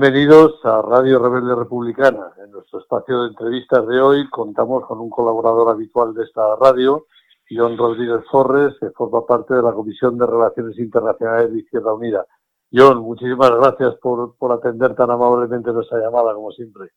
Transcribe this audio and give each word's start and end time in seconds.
Bienvenidos 0.00 0.64
a 0.64 0.80
Radio 0.80 1.18
Rebelde 1.18 1.54
Republicana. 1.54 2.32
En 2.42 2.52
nuestro 2.52 2.80
espacio 2.80 3.20
de 3.20 3.28
entrevistas 3.28 3.86
de 3.86 4.00
hoy 4.00 4.30
contamos 4.30 4.86
con 4.86 4.98
un 4.98 5.10
colaborador 5.10 5.68
habitual 5.68 6.14
de 6.14 6.24
esta 6.24 6.56
radio, 6.56 7.04
John 7.50 7.76
Rodríguez 7.76 8.22
Forres, 8.30 8.72
que 8.80 8.88
forma 8.92 9.26
parte 9.26 9.52
de 9.52 9.62
la 9.62 9.72
Comisión 9.72 10.16
de 10.16 10.24
Relaciones 10.24 10.78
Internacionales 10.78 11.52
de 11.52 11.58
Izquierda 11.58 11.92
Unida. 11.92 12.26
John, 12.72 13.00
muchísimas 13.02 13.50
gracias 13.50 13.96
por, 13.96 14.34
atender 14.50 14.94
tan 14.94 15.10
amablemente 15.10 15.70
nuestra 15.70 15.98
llamada, 15.98 16.32
como 16.32 16.50
siempre. 16.52 16.92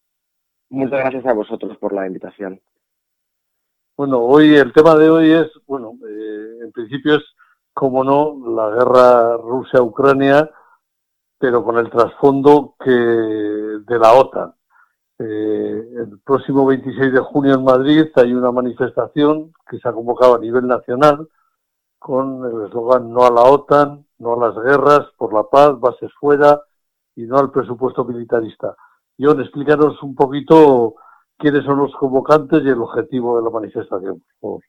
Muchas 0.69 0.99
gracias 0.99 1.25
a 1.25 1.33
vosotros 1.33 1.77
por 1.79 1.91
la 1.91 2.07
invitación. 2.07 2.61
Bueno, 3.97 4.19
hoy 4.19 4.55
el 4.55 4.71
tema 4.71 4.95
de 4.95 5.09
hoy 5.09 5.29
es, 5.29 5.51
bueno, 5.67 5.91
eh, 6.07 6.59
en 6.63 6.71
principio 6.71 7.15
es, 7.15 7.23
como 7.73 8.05
no, 8.05 8.37
la 8.55 8.69
guerra 8.69 9.35
Rusia-Ucrania, 9.35 10.49
pero 11.43 11.61
con 11.61 11.77
el 11.77 11.89
trasfondo 11.89 12.75
que 12.79 12.89
de 12.89 13.99
la 13.99 14.13
OTAN. 14.13 14.53
Eh, 15.19 15.89
el 15.97 16.21
próximo 16.23 16.65
26 16.65 17.11
de 17.11 17.19
junio 17.19 17.55
en 17.55 17.65
Madrid 17.65 18.05
hay 18.15 18.33
una 18.33 18.49
manifestación 18.49 19.51
que 19.69 19.77
se 19.77 19.89
ha 19.89 19.91
convocado 19.91 20.35
a 20.35 20.39
nivel 20.39 20.65
nacional 20.67 21.27
con 21.99 22.45
el 22.45 22.67
eslogan 22.67 23.11
No 23.11 23.25
a 23.25 23.29
la 23.29 23.41
OTAN, 23.41 24.07
no 24.19 24.35
a 24.35 24.47
las 24.47 24.55
guerras, 24.63 25.01
por 25.17 25.33
la 25.33 25.43
paz, 25.43 25.77
bases 25.81 26.13
fuera 26.17 26.61
y 27.13 27.23
no 27.23 27.37
al 27.37 27.51
presupuesto 27.51 28.05
militarista. 28.05 28.77
John, 29.19 29.41
explícanos 29.41 30.01
un 30.01 30.15
poquito 30.15 30.95
quiénes 31.37 31.65
son 31.65 31.79
los 31.79 31.93
convocantes 31.95 32.63
y 32.63 32.69
el 32.69 32.81
objetivo 32.81 33.35
de 33.35 33.43
la 33.43 33.49
manifestación, 33.49 34.23
por 34.39 34.61
favor. 34.61 34.63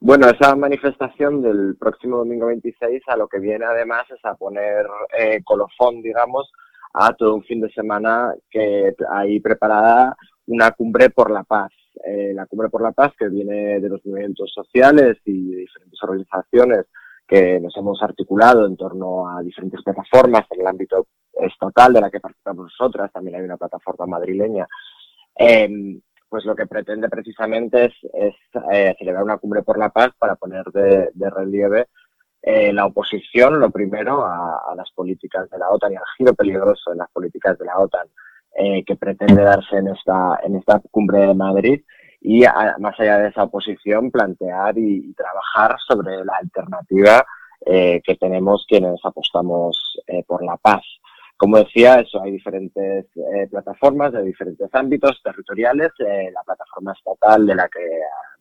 Bueno, 0.00 0.28
esa 0.28 0.56
manifestación 0.56 1.42
del 1.42 1.76
próximo 1.78 2.18
domingo 2.18 2.46
26 2.46 3.02
a 3.08 3.16
lo 3.16 3.28
que 3.28 3.38
viene 3.38 3.64
además 3.66 4.04
es 4.10 4.24
a 4.24 4.34
poner 4.34 4.86
eh, 5.18 5.42
colofón, 5.44 6.00
digamos, 6.00 6.50
a 6.94 7.12
todo 7.14 7.34
un 7.34 7.44
fin 7.44 7.60
de 7.60 7.70
semana 7.70 8.34
que 8.50 8.94
hay 9.10 9.40
preparada 9.40 10.16
una 10.46 10.70
cumbre 10.70 11.10
por 11.10 11.30
la 11.30 11.44
paz. 11.44 11.70
Eh, 12.04 12.32
la 12.34 12.46
cumbre 12.46 12.68
por 12.68 12.82
la 12.82 12.92
paz 12.92 13.12
que 13.18 13.28
viene 13.28 13.80
de 13.80 13.88
los 13.88 14.04
movimientos 14.04 14.52
sociales 14.54 15.16
y 15.24 15.50
de 15.50 15.56
diferentes 15.58 16.02
organizaciones 16.02 16.86
que 17.26 17.58
nos 17.60 17.76
hemos 17.76 18.02
articulado 18.02 18.66
en 18.66 18.76
torno 18.76 19.28
a 19.28 19.42
diferentes 19.42 19.82
plataformas 19.82 20.46
en 20.50 20.60
el 20.60 20.66
ámbito 20.66 21.08
estatal 21.32 21.92
de 21.92 22.00
la 22.00 22.10
que 22.10 22.20
participamos 22.20 22.72
nosotras, 22.78 23.12
también 23.12 23.36
hay 23.36 23.42
una 23.42 23.56
plataforma 23.56 24.06
madrileña, 24.06 24.66
em, 25.34 26.00
pues 26.28 26.44
lo 26.44 26.54
que 26.54 26.66
pretende 26.66 27.08
precisamente 27.08 27.86
es, 27.86 28.34
eh, 28.72 28.94
celebrar 28.98 29.24
una 29.24 29.38
cumbre 29.38 29.62
por 29.62 29.78
la 29.78 29.90
paz 29.90 30.10
para 30.18 30.36
poner 30.36 30.64
de, 30.66 31.30
relieve 31.30 31.86
eh, 32.42 32.72
la 32.72 32.86
oposición, 32.86 33.58
lo 33.58 33.70
primero, 33.70 34.24
a, 34.24 34.74
las 34.76 34.90
políticas 34.92 35.48
de 35.50 35.58
la 35.58 35.70
OTAN 35.70 35.92
y 35.92 35.96
al 35.96 36.02
giro 36.16 36.34
peligroso 36.34 36.92
en 36.92 36.98
las 36.98 37.10
políticas 37.10 37.58
de 37.58 37.64
la 37.64 37.78
OTAN 37.78 38.06
eh, 38.58 38.84
que 38.84 38.96
pretende 38.96 39.42
darse 39.42 39.76
en 39.76 39.88
esta, 39.88 40.38
en 40.42 40.56
esta 40.56 40.80
cumbre 40.90 41.20
de 41.20 41.34
Madrid 41.34 41.82
y 42.20 42.42
más 42.80 42.98
allá 42.98 43.18
de 43.18 43.28
esa 43.28 43.44
oposición 43.44 44.10
plantear 44.10 44.76
y, 44.78 45.12
trabajar 45.14 45.76
sobre 45.86 46.24
la 46.24 46.34
alternativa 46.40 47.24
eh, 47.64 48.00
que 48.04 48.16
tenemos 48.16 48.64
quienes 48.68 48.98
apostamos 49.04 50.00
eh, 50.06 50.24
por 50.26 50.44
la 50.44 50.56
paz. 50.56 50.82
Como 51.36 51.58
decía, 51.58 52.00
eso 52.00 52.22
hay 52.22 52.32
diferentes 52.32 53.06
eh, 53.14 53.46
plataformas 53.50 54.12
de 54.12 54.22
diferentes 54.22 54.68
ámbitos 54.72 55.20
territoriales. 55.22 55.90
la 55.98 56.42
plataforma 56.42 56.92
estatal 56.92 57.46
de 57.46 57.54
la 57.54 57.68
que 57.68 57.80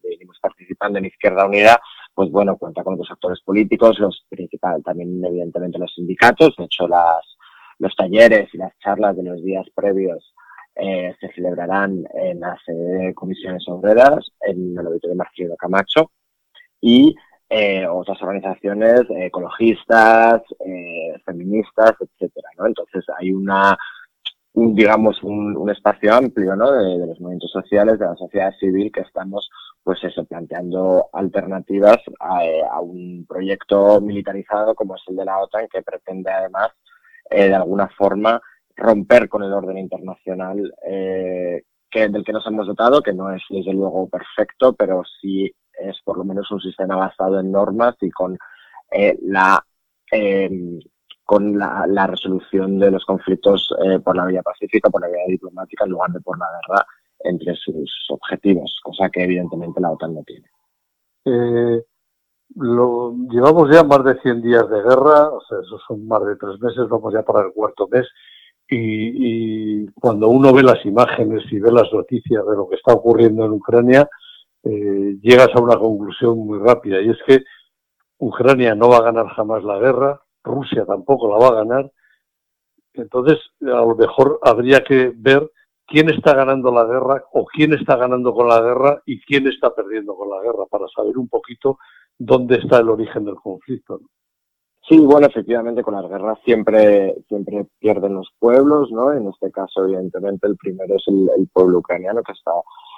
venimos 0.01 0.39
participando 0.39 0.99
en 0.99 1.05
Izquierda 1.05 1.45
Unida, 1.45 1.81
pues 2.13 2.31
bueno, 2.31 2.57
cuenta 2.57 2.83
con 2.83 2.93
otros 2.93 3.11
actores 3.11 3.41
políticos, 3.41 3.99
los 3.99 4.25
principales, 4.29 4.83
también 4.83 5.23
evidentemente 5.25 5.77
los 5.77 5.93
sindicatos. 5.93 6.55
De 6.57 6.65
hecho, 6.65 6.87
las, 6.87 7.37
los 7.79 7.93
talleres 7.95 8.53
y 8.53 8.57
las 8.57 8.77
charlas 8.79 9.17
de 9.17 9.23
los 9.23 9.43
días 9.43 9.65
previos 9.75 10.33
eh, 10.75 11.13
se 11.19 11.31
celebrarán 11.33 12.05
en 12.13 12.39
las 12.39 12.59
comisiones 13.13 13.63
obreras, 13.67 14.31
en 14.41 14.77
el 14.77 14.87
auditorio 14.87 15.15
Marcelino 15.15 15.55
Camacho 15.55 16.11
y 16.81 17.15
eh, 17.49 17.87
otras 17.87 18.21
organizaciones 18.21 19.01
ecologistas, 19.09 20.41
eh, 20.65 21.13
feministas, 21.25 21.93
etcétera, 21.99 22.49
¿no? 22.57 22.67
Entonces 22.67 23.05
hay 23.17 23.31
una, 23.31 23.77
un, 24.53 24.75
digamos, 24.75 25.21
un, 25.23 25.69
espacio 25.69 26.13
amplio, 26.13 26.55
¿no? 26.55 26.71
De, 26.71 27.05
los 27.05 27.19
movimientos 27.19 27.51
sociales, 27.51 27.99
de 27.99 28.05
la 28.05 28.15
sociedad 28.15 28.51
civil, 28.59 28.91
que 28.91 29.01
estamos, 29.01 29.49
pues 29.83 30.03
eso, 30.03 30.25
planteando 30.25 31.07
alternativas 31.13 31.97
a, 32.19 32.39
a 32.71 32.81
un 32.81 33.25
proyecto 33.27 34.01
militarizado 34.01 34.75
como 34.75 34.95
es 34.95 35.01
el 35.07 35.15
de 35.15 35.25
la 35.25 35.39
OTAN, 35.39 35.67
que 35.71 35.81
pretende 35.81 36.31
además, 36.31 36.69
de 37.29 37.53
alguna 37.53 37.87
forma, 37.89 38.41
romper 38.75 39.29
con 39.29 39.43
el 39.43 39.53
orden 39.53 39.77
internacional 39.77 40.73
eh, 40.87 41.63
que, 41.89 42.09
del 42.09 42.23
que 42.23 42.33
nos 42.33 42.45
hemos 42.47 42.67
dotado, 42.67 43.01
que 43.01 43.13
no 43.13 43.33
es 43.33 43.41
desde 43.49 43.73
luego 43.73 44.09
perfecto, 44.09 44.73
pero 44.73 45.03
sí 45.21 45.51
es 45.79 45.97
por 46.03 46.17
lo 46.17 46.23
menos 46.23 46.49
un 46.51 46.61
sistema 46.61 46.95
basado 46.95 47.39
en 47.39 47.51
normas 47.51 47.95
y 48.01 48.09
con 48.09 48.37
eh, 48.91 49.17
la 49.21 49.63
em, 50.11 50.79
con 51.23 51.57
la, 51.57 52.07
resolución 52.07 52.77
de 52.77 52.91
los 52.91 53.03
conflictos 53.03 53.73
eh, 53.83 53.99
por 53.99 54.15
la 54.15 54.27
vía 54.27 54.43
pacífica, 54.43 54.91
por 54.91 55.01
la 55.01 55.07
vía 55.07 55.23
diplomática, 55.27 55.83
en 55.83 55.91
lugar 55.91 56.11
de 56.11 56.21
por 56.21 56.37
la 56.37 56.45
guerra 56.45 56.85
entre 57.19 57.55
sus 57.55 57.91
objetivos, 58.09 58.79
cosa 58.83 59.09
que 59.09 59.23
evidentemente 59.23 59.81
la 59.81 59.91
OTAN 59.91 60.13
no 60.13 60.23
tiene. 60.23 60.47
lo, 62.55 63.15
llevamos 63.31 63.71
ya 63.71 63.83
más 63.83 64.03
de 64.03 64.21
100 64.21 64.41
días 64.43 64.69
de 64.69 64.83
guerra, 64.83 65.29
o 65.29 65.41
sea, 65.41 65.57
esos 65.61 65.81
son 65.87 66.07
más 66.07 66.23
de 66.25 66.35
tres 66.35 66.59
meses, 66.59 66.87
vamos 66.87 67.11
ya 67.11 67.23
para 67.23 67.47
el 67.47 67.53
cuarto 67.53 67.87
mes, 67.87 68.07
y, 68.69 69.85
cuando 69.91 70.27
uno 70.29 70.53
ve 70.53 70.63
las 70.63 70.83
imágenes 70.85 71.43
y 71.51 71.59
ve 71.59 71.71
las 71.71 71.91
noticias 71.91 72.45
de 72.45 72.55
lo 72.55 72.67
que 72.67 72.75
está 72.75 72.93
ocurriendo 72.93 73.45
en 73.45 73.51
Ucrania, 73.51 74.09
eh, 74.63 75.17
llegas 75.21 75.49
a 75.55 75.61
una 75.61 75.77
conclusión 75.77 76.39
muy 76.39 76.59
rápida 76.59 77.01
y 77.01 77.09
es 77.09 77.17
que 77.27 77.43
Ucrania 78.17 78.73
no 78.75 78.89
va 78.89 78.97
a 78.97 79.03
ganar 79.03 79.27
jamás 79.27 79.63
la 79.63 79.77
guerra, 79.77 80.21
Rusia 80.43 80.85
tampoco 80.85 81.29
la 81.29 81.37
va 81.37 81.47
a 81.49 81.63
ganar. 81.63 81.91
Entonces, 82.93 83.37
a 83.61 83.65
lo 83.65 83.95
mejor 83.95 84.39
habría 84.41 84.83
que 84.83 85.11
ver 85.15 85.51
quién 85.85 86.09
está 86.09 86.33
ganando 86.33 86.71
la 86.71 86.85
guerra 86.85 87.23
o 87.33 87.45
quién 87.45 87.73
está 87.73 87.95
ganando 87.97 88.33
con 88.33 88.47
la 88.47 88.61
guerra 88.61 89.01
y 89.05 89.21
quién 89.21 89.47
está 89.47 89.73
perdiendo 89.75 90.15
con 90.15 90.29
la 90.29 90.41
guerra 90.41 90.65
para 90.69 90.85
saber 90.95 91.17
un 91.17 91.27
poquito 91.27 91.77
dónde 92.17 92.55
está 92.57 92.79
el 92.79 92.89
origen 92.89 93.25
del 93.25 93.35
conflicto. 93.35 93.99
Sí, 94.87 94.99
bueno, 94.99 95.25
efectivamente 95.25 95.81
con 95.81 95.95
las 95.95 96.07
guerras 96.07 96.37
siempre, 96.45 97.15
siempre 97.27 97.65
pierden 97.79 98.13
los 98.13 98.29
pueblos, 98.37 98.91
¿no? 98.91 99.11
En 99.13 99.27
este 99.27 99.51
caso, 99.51 99.83
evidentemente, 99.83 100.45
el 100.45 100.57
primero 100.57 100.95
es 100.95 101.03
el, 101.07 101.47
pueblo 101.51 101.79
ucraniano 101.79 102.21
que 102.21 102.33
está 102.33 102.51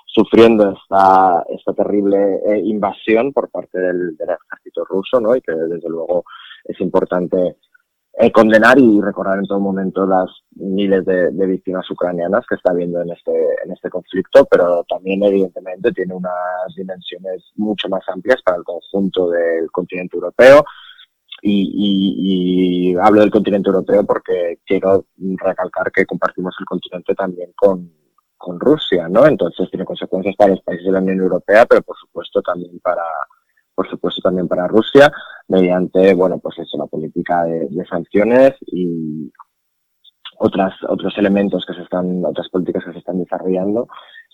sufriendo 0.05 0.71
esta, 0.71 1.45
esta 1.47 1.73
terrible 1.73 2.41
eh, 2.45 2.59
invasión 2.65 3.31
por 3.31 3.49
parte 3.49 3.79
del, 3.79 4.17
ejército 4.19 4.83
ruso, 4.83 5.21
¿no? 5.21 5.33
Y 5.33 5.41
que 5.41 5.53
desde 5.53 5.87
luego 5.87 6.25
es 6.65 6.77
importante 6.81 7.55
eh, 8.19 8.31
condenar 8.33 8.77
y 8.79 8.99
recordar 8.99 9.37
en 9.37 9.45
todo 9.45 9.61
momento 9.61 10.05
las 10.05 10.29
miles 10.55 11.05
de, 11.05 11.31
de, 11.31 11.45
víctimas 11.45 11.90
ucranianas 11.90 12.45
que 12.49 12.55
está 12.55 12.72
habiendo 12.72 13.01
en 13.01 13.11
este, 13.11 13.31
en 13.63 13.72
este 13.72 13.90
conflicto, 13.90 14.45
pero 14.51 14.83
también 14.90 15.23
evidentemente 15.23 15.93
tiene 15.93 16.16
unas 16.16 16.75
dimensiones 16.75 17.45
mucho 17.55 17.87
más 17.87 18.03
amplias 18.09 18.41
para 18.43 18.57
el 18.57 18.66
conjunto 18.66 19.29
del 19.29 19.72
continente 19.72 20.17
europeo 20.17 20.66
y, 21.41 22.95
hablo 23.01 23.22
del 23.22 23.31
continente 23.31 23.69
europeo 23.69 24.03
porque 24.05 24.59
quiero 24.66 25.05
recalcar 25.37 25.91
que 25.91 26.05
compartimos 26.05 26.55
el 26.59 26.66
continente 26.66 27.13
también 27.16 27.51
con, 27.55 27.91
Rusia, 28.59 29.09
¿no? 29.09 29.25
Entonces 29.25 29.69
tiene 29.69 29.84
consecuencias 29.84 30.34
para 30.37 30.51
los 30.51 30.61
países 30.61 30.85
de 30.85 30.91
la 30.93 30.99
Unión 30.99 31.19
Europea, 31.19 31.66
pero 31.66 31.81
por 31.81 31.97
supuesto 31.97 32.41
también 32.41 32.79
para 32.79 33.03
por 33.75 33.89
supuesto 33.89 34.22
también 34.22 34.47
para 34.47 34.67
Rusia 34.67 35.11
mediante 35.49 36.13
bueno 36.13 36.39
pues 36.39 36.57
eso 36.59 36.78
la 36.78 36.85
política 36.85 37.43
de, 37.43 37.67
de 37.69 37.85
sanciones 37.85 38.53
y 38.67 39.29
otras 40.40 40.73
otros 40.87 41.17
elementos 41.17 41.66
que 41.66 41.73
se 41.73 41.81
están 41.81 42.23
otras 42.23 42.47
políticas 42.49 42.85
que 42.85 42.93
se 42.93 42.99
están 42.99 43.19
desarrollando 43.19 43.87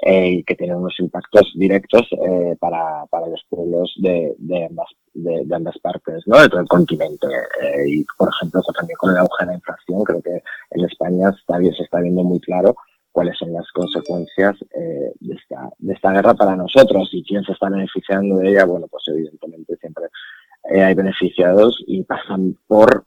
eh, 0.05 0.29
y 0.29 0.43
que 0.43 0.55
tienen 0.55 0.77
unos 0.77 0.99
impactos 0.99 1.53
directos 1.55 2.07
eh, 2.11 2.57
para, 2.59 3.05
para, 3.09 3.27
los 3.27 3.41
pueblos 3.49 3.93
de, 3.97 4.35
de, 4.37 4.65
ambas, 4.65 4.89
de, 5.13 5.45
ambas 5.55 5.77
partes, 5.79 6.23
¿no? 6.25 6.39
de 6.39 6.49
todo 6.49 6.61
el 6.61 6.67
continente. 6.67 7.27
Eh, 7.61 7.85
y, 7.87 8.05
por 8.17 8.29
ejemplo, 8.29 8.61
también 8.75 8.97
con 8.97 9.11
el 9.11 9.17
auge 9.17 9.45
de 9.45 9.45
la 9.47 9.55
inflación, 9.55 10.03
creo 10.03 10.21
que 10.21 10.43
en 10.71 10.85
España 10.85 11.29
está, 11.29 11.57
se 11.59 11.83
está 11.83 11.99
viendo 11.99 12.23
muy 12.23 12.39
claro 12.39 12.75
cuáles 13.11 13.37
son 13.37 13.53
las 13.53 13.71
consecuencias 13.71 14.57
de, 14.71 15.35
esta, 15.35 15.69
de 15.77 15.93
esta 15.93 16.11
guerra 16.11 16.33
para 16.33 16.55
nosotros 16.55 17.09
y 17.11 17.23
quién 17.23 17.43
se 17.43 17.51
está 17.51 17.69
beneficiando 17.69 18.37
de 18.37 18.49
ella. 18.49 18.65
Bueno, 18.65 18.87
pues 18.87 19.03
evidentemente 19.07 19.75
siempre 19.77 20.05
hay 20.63 20.95
beneficiados 20.95 21.77
y 21.85 22.01
pasan 22.03 22.57
por 22.65 23.05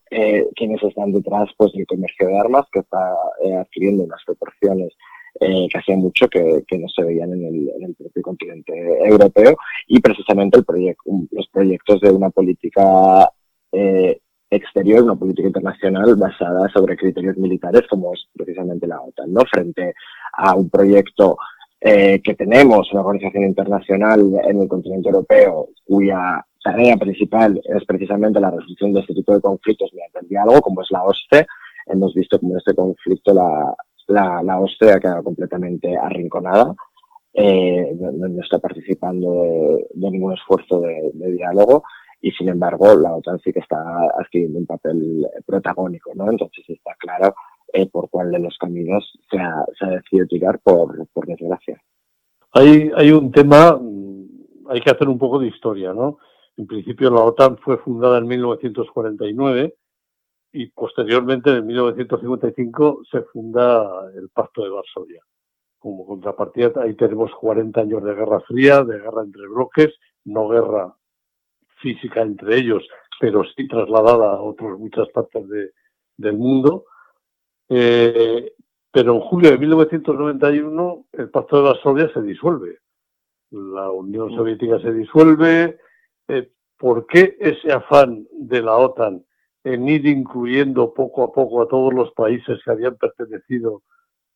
quienes 0.55 0.81
están 0.83 1.11
detrás 1.11 1.49
pues 1.57 1.73
del 1.73 1.87
comercio 1.87 2.29
de 2.29 2.39
armas 2.39 2.67
que 2.71 2.81
está 2.81 3.15
adquiriendo 3.61 4.05
unas 4.05 4.23
proporciones 4.25 4.93
eh, 5.41 5.69
que 5.71 5.79
hacía 5.79 5.97
mucho 5.97 6.29
que, 6.29 6.65
no 6.79 6.89
se 6.89 7.05
veían 7.05 7.33
en 7.33 7.45
el, 7.45 7.95
propio 7.95 8.23
continente 8.23 8.73
europeo 9.05 9.57
y 9.87 10.01
precisamente 10.01 10.59
el 10.59 10.97
los 11.31 11.49
proyectos 11.49 12.01
de 12.01 12.11
una 12.11 12.31
política 12.31 13.31
eh, 13.73 14.19
exterior, 14.51 15.03
una 15.03 15.17
política 15.17 15.49
internacional 15.49 16.15
basada 16.17 16.69
sobre 16.71 16.97
criterios 16.97 17.37
militares 17.37 17.83
como 17.91 18.15
es 18.15 18.27
precisamente 18.33 18.87
la 18.87 19.01
OTAN, 19.01 19.33
¿no? 19.33 19.43
Frente 19.51 19.95
a 20.33 20.55
un 20.55 20.71
proyecto 20.71 21.37
eh, 21.81 22.21
que 22.23 22.35
tenemos, 22.35 22.91
una 22.93 23.03
organización 23.03 23.45
internacional 23.45 24.21
en 24.43 24.63
el 24.63 24.69
continente 24.69 25.11
europeo 25.11 25.69
cuya 25.85 26.45
tarea 26.65 26.97
principal 26.97 27.61
es 27.63 27.85
precisamente 27.85 28.41
la 28.41 28.51
resolución 28.51 28.95
de 28.95 29.01
este 29.01 29.15
tipo 29.15 29.35
de 29.35 29.41
conflictos 29.41 29.91
mediante 29.93 30.21
el 30.21 30.29
diálogo, 30.29 30.63
como 30.63 30.83
es 30.83 30.91
la 30.91 31.05
OSCE. 31.05 31.47
Hemos 31.87 32.15
visto 32.15 32.41
como 32.41 32.53
en 32.53 32.59
este 32.59 32.75
conflicto 32.75 33.35
la, 33.35 33.75
la, 34.09 34.43
la 34.43 34.57
ha 34.57 35.01
quedado 35.01 35.23
completamente 35.23 35.97
arrinconada. 35.97 36.75
Eh, 37.33 37.95
no, 37.99 38.43
está 38.43 38.59
participando 38.59 39.43
de, 39.43 40.11
ningún 40.11 40.33
esfuerzo 40.33 40.81
de, 40.81 41.13
diálogo 41.33 41.83
y 42.23 42.31
sin 42.31 42.49
embargo 42.49 42.95
la 42.95 43.15
OTAN 43.15 43.39
sí 43.41 43.53
que 43.53 43.59
está 43.59 43.77
adquiriendo 44.19 44.59
un 44.59 44.67
papel 44.67 45.27
protagónico, 45.45 46.13
¿no? 46.15 46.31
Entonces 46.31 46.65
está 46.69 46.95
claro 46.99 47.35
eh, 47.75 47.87
por 47.91 48.09
cuál 48.09 48.31
de 48.31 48.39
los 48.39 48.57
caminos 48.57 49.19
se 49.31 49.39
ha, 49.39 49.67
decidido 49.91 50.27
tirar 50.27 50.61
por, 50.61 51.07
por 51.09 51.27
desgracia. 51.27 51.79
Hay, 52.53 52.91
hay 52.97 53.11
un 53.13 53.31
tema, 53.31 53.79
mm, 53.79 54.71
hay 54.71 54.81
que 54.81 54.91
hacer 54.91 55.07
un 55.07 55.19
poco 55.19 55.39
de 55.39 55.49
historia, 55.49 55.93
¿no? 55.93 56.19
En 56.57 56.67
principio 56.67 57.11
la 57.11 57.21
OTAN 57.21 57.59
fue 57.59 57.77
fundada 57.77 58.17
en 58.17 58.29
1949 58.29 59.75
y 60.57 60.69
posteriormente 60.69 61.51
en 61.51 61.67
1955 61.67 63.03
se 63.11 63.21
funda 63.25 64.11
el 64.17 64.31
Pacto 64.31 64.65
de 64.65 64.71
Varsovia. 64.71 65.21
Como 65.79 66.07
contrapartida 66.07 66.83
ahí 66.83 66.95
tenemos 66.95 67.31
40 67.35 67.79
años 67.79 68.03
de 68.03 68.15
guerra 68.15 68.41
fría, 68.41 68.83
de 68.83 68.99
guerra 68.99 69.23
entre 69.23 69.47
bloques, 69.49 69.95
no 70.25 70.49
guerra 70.49 70.97
física 71.83 72.23
entre 72.23 72.57
ellos, 72.57 72.89
pero 73.21 73.45
sí 73.45 73.69
trasladada 73.69 74.33
a 74.33 74.41
otras 74.41 74.79
muchas 74.79 75.11
partes 75.11 75.45
del 76.17 76.39
mundo. 76.39 76.87
Eh, 77.69 78.55
pero 78.91 79.15
en 79.15 79.21
julio 79.21 79.51
de 79.51 79.59
1991 79.59 81.07
el 81.13 81.29
Pacto 81.29 81.57
de 81.59 81.63
Varsovia 81.65 82.11
se 82.15 82.23
disuelve. 82.23 82.79
La 83.51 83.91
Unión 83.91 84.35
Soviética 84.35 84.81
se 84.81 84.91
disuelve. 84.91 85.81
Eh, 86.29 86.51
¿Por 86.79 87.07
qué 87.07 87.37
ese 87.39 87.73
afán 87.73 88.27
de 88.33 88.63
la 88.63 88.79
OTAN 88.79 89.23
en 89.67 89.89
ir 89.89 90.07
incluyendo 90.07 90.95
poco 90.95 91.25
a 91.25 91.33
poco 91.33 91.61
a 91.61 91.67
todos 91.67 91.93
los 91.93 92.13
países 92.13 92.61
que 92.65 92.71
habían 92.71 92.95
pertenecido 92.95 93.83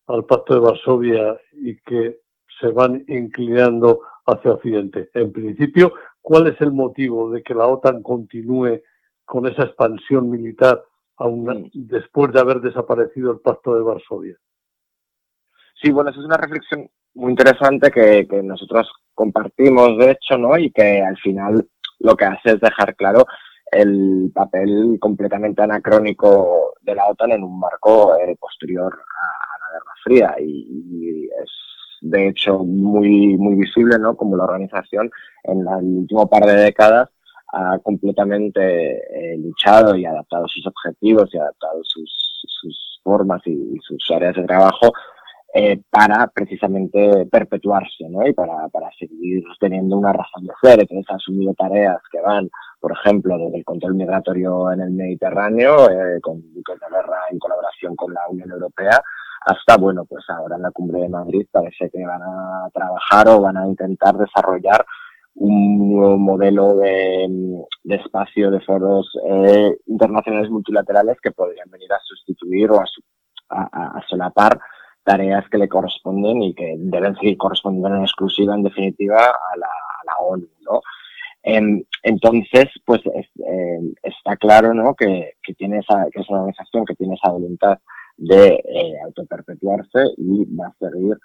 al 0.09 0.25
Pacto 0.25 0.55
de 0.55 0.61
Varsovia 0.61 1.41
y 1.53 1.77
que 1.83 2.19
se 2.61 2.67
van 2.67 3.05
inclinando 3.07 4.01
hacia 4.27 4.51
Occidente. 4.51 5.09
En 5.15 5.33
principio, 5.33 5.93
¿cuál 6.21 6.49
es 6.49 6.61
el 6.61 6.73
motivo 6.73 7.31
de 7.31 7.45
que 7.45 7.55
la 7.55 7.69
OTAN 7.69 8.03
continúe 8.03 8.81
con 9.25 9.47
esa 9.47 9.63
expansión 9.63 10.29
militar 10.29 10.83
aún 11.17 11.71
después 11.75 12.33
de 12.33 12.41
haber 12.41 12.61
desaparecido 12.61 13.31
el 13.31 13.39
Pacto 13.39 13.77
de 13.77 13.83
Varsovia? 13.83 14.37
Sí, 15.81 15.93
bueno, 15.93 16.11
esa 16.11 16.19
es 16.19 16.27
una 16.27 16.39
reflexión 16.39 16.91
muy 17.15 17.31
interesante 17.31 17.93
que, 17.93 18.27
que 18.29 18.43
nosotros 18.43 18.91
compartimos, 19.15 19.97
de 19.97 20.11
hecho, 20.11 20.37
¿no? 20.37 20.59
Y 20.59 20.73
que 20.73 21.03
al 21.03 21.17
final 21.19 21.69
lo 22.01 22.17
que 22.17 22.25
hace 22.25 22.51
es 22.51 22.61
dejar 22.61 22.97
claro 22.97 23.25
el 23.73 24.31
papel 24.35 24.99
completamente 25.01 25.63
anacrónico 25.63 26.75
de 26.83 26.95
la 26.95 27.07
OTAN 27.07 27.33
en 27.33 27.45
un 27.45 27.59
marco 27.59 28.17
eh, 28.17 28.37
posterior 28.39 28.93
a, 28.93 29.59
la 29.59 29.79
Guerra 29.79 29.95
Fría. 30.05 30.35
Y, 30.41 31.29
es 31.43 31.51
de 32.03 32.29
hecho 32.29 32.61
muy 32.61 33.37
muy 33.37 33.57
visible 33.57 33.99
no 33.99 34.17
como 34.17 34.35
la 34.35 34.45
organización 34.45 35.11
en 35.45 35.61
el 35.61 35.99
último 35.99 36.27
par 36.29 36.47
de 36.47 36.55
décadas 36.55 37.11
ha 37.53 37.79
completamente 37.79 38.63
eh, 38.63 39.37
luchado 39.39 39.95
y 39.97 40.07
adaptado 40.07 40.47
sus 40.49 40.67
objetivos 40.67 41.29
y 41.33 41.39
adaptado 41.39 41.81
sus, 41.85 42.43
sus 42.47 43.01
formas 43.03 43.43
y, 43.47 43.79
sus 43.83 44.11
áreas 44.11 44.37
de 44.37 44.45
trabajo 44.45 44.93
eh, 45.55 45.81
para 45.91 46.27
precisamente 46.29 47.27
perpetuarse 47.27 48.09
¿no? 48.09 48.27
y 48.27 48.33
para, 48.33 48.69
para 48.69 48.91
seguir 48.99 49.43
teniendo 49.59 49.97
una 49.97 50.13
razón 50.13 50.47
de 50.47 50.53
ser. 50.63 50.81
Entonces 50.81 51.11
ha 51.11 51.17
asumido 51.17 51.55
tareas 51.55 52.01
que 52.11 52.21
van 52.21 52.49
por 52.81 52.93
ejemplo, 52.93 53.37
desde 53.37 53.59
el 53.59 53.65
control 53.65 53.95
migratorio 53.95 54.73
en 54.73 54.81
el 54.81 54.91
Mediterráneo, 54.91 55.91
eh, 55.91 56.19
con 56.21 56.41
buques 56.55 56.81
de 56.81 56.87
guerra 56.91 57.19
en 57.31 57.39
colaboración 57.39 57.95
con 57.95 58.13
la 58.15 58.23
Unión 58.29 58.51
Europea, 58.51 59.03
hasta, 59.43 59.77
bueno, 59.77 60.05
pues 60.07 60.25
ahora 60.29 60.57
en 60.57 60.63
la 60.63 60.71
cumbre 60.71 61.03
de 61.03 61.09
Madrid 61.09 61.47
parece 61.51 61.91
que 61.91 62.05
van 62.05 62.23
a 62.23 62.69
trabajar 62.73 63.29
o 63.29 63.41
van 63.41 63.59
a 63.59 63.67
intentar 63.67 64.17
desarrollar 64.17 64.85
un 65.35 65.95
nuevo 65.95 66.19
modelo 66.19 66.77
de, 66.77 67.29
espacio 67.85 68.51
de 68.51 68.61
foros 68.61 69.11
eh, 69.27 69.77
internacionales 69.87 70.51
multilaterales 70.51 71.19
que 71.23 71.31
podrían 71.31 71.71
venir 71.71 71.93
a 71.93 72.01
sustituir 72.03 72.71
o 72.71 72.81
a, 72.81 73.63
a, 73.73 74.03
solapar 74.09 74.59
tareas 75.05 75.49
que 75.49 75.59
le 75.59 75.69
corresponden 75.69 76.43
y 76.43 76.55
que 76.55 76.75
deben 76.79 77.17
seguir 77.17 77.37
correspondiendo 77.37 77.97
en 77.97 78.03
exclusiva, 78.03 78.55
en 78.55 78.63
definitiva, 78.63 79.19
a 79.19 79.57
la, 79.57 79.67
a 79.67 80.05
la 80.07 80.17
ONU, 80.27 80.47
¿no? 80.63 80.81
Em, 81.43 81.83
entonces, 82.03 82.67
pues 82.85 83.01
em, 83.07 83.95
está 84.03 84.37
claro 84.37 84.75
¿no? 84.75 84.95
que, 84.95 85.35
tiene 85.57 85.79
esa, 85.79 86.07
que 86.13 86.21
es 86.21 86.29
una 86.29 86.41
organización 86.41 86.85
que 86.85 86.95
tiene 86.95 87.15
esa 87.15 87.31
voluntad 87.31 87.79
de 88.17 88.63
eh, 88.63 88.95
autoperpetuarse 89.05 90.05
y 90.19 90.45
va 90.55 90.67
a 90.67 90.75
seguir 90.79 91.19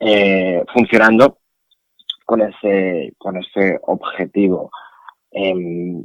eh, 0.00 0.64
funcionando 0.72 1.38
con 2.24 2.40
ese, 2.40 3.12
con 3.18 3.36
ese 3.36 3.78
objetivo. 3.82 4.70
Em, 5.30 6.02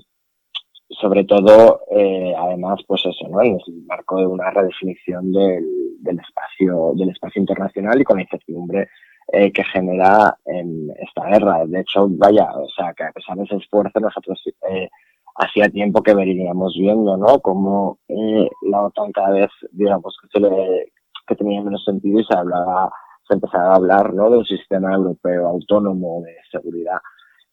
sobre 0.90 1.24
todo, 1.24 1.82
eh, 1.92 2.34
además, 2.38 2.80
pues 2.88 3.04
eso, 3.06 3.28
¿no? 3.30 3.42
En 3.42 3.58
el 3.68 3.84
marco 3.88 4.18
de 4.20 4.28
una 4.28 4.52
redefinición 4.52 5.32
del, 5.32 5.66
del, 6.06 6.20
espacio, 6.20 6.94
del 6.96 7.10
espacio 7.10 7.40
internacional 7.42 8.00
y 8.00 8.04
con 8.04 8.18
la 8.18 8.24
incertidumbre 8.24 8.90
eh, 9.34 9.52
que 9.52 9.64
genera 9.64 10.38
en 10.46 10.92
esta 11.00 11.26
guerra. 11.28 11.66
De 11.66 11.82
hecho, 11.82 12.08
vaya, 12.10 12.48
o 12.54 12.68
sea, 12.70 12.94
que 12.94 13.04
a 13.04 13.12
pesar 13.12 13.36
de 13.38 13.44
ese 13.44 13.56
esfuerzo, 13.56 14.00
nosotros 14.00 14.42
eh, 14.70 14.90
hacía 15.36 15.70
tiempo 15.70 16.02
que 16.02 16.14
veníamos 16.14 16.76
viendo, 16.78 17.18
¿no? 17.18 17.40
Como 17.40 18.00
eh, 18.08 18.48
la 18.70 18.84
OTAN 18.84 19.12
cada 19.12 19.32
vez, 19.32 19.50
digamos, 19.72 20.16
que, 20.22 20.28
se 20.32 20.40
le, 20.40 20.92
que 21.28 21.36
tenía 21.36 21.62
menos 21.62 21.84
sentido 21.84 22.20
y 22.20 22.24
se 22.24 22.38
hablaba, 22.38 22.92
se 23.28 23.34
empezaba 23.34 23.74
a 23.74 23.76
hablar, 23.76 24.14
¿no? 24.14 24.30
De 24.30 24.38
un 24.38 24.46
sistema 24.46 24.94
europeo 24.94 25.48
autónomo 25.48 26.22
de 26.24 26.36
seguridad 26.52 27.00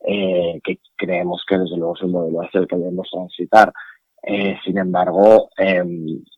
eh, 0.06 0.60
que 0.64 0.78
creemos 0.96 1.44
que 1.48 1.58
desde 1.58 1.76
luego 1.76 1.94
es 1.96 2.02
el 2.02 2.08
modelo 2.08 2.42
hacia 2.42 2.60
el 2.60 2.66
que 2.66 2.76
debemos 2.76 3.08
transitar. 3.10 3.72
Eh, 4.24 4.56
sin 4.64 4.78
embargo, 4.78 5.50
eh, 5.58 5.82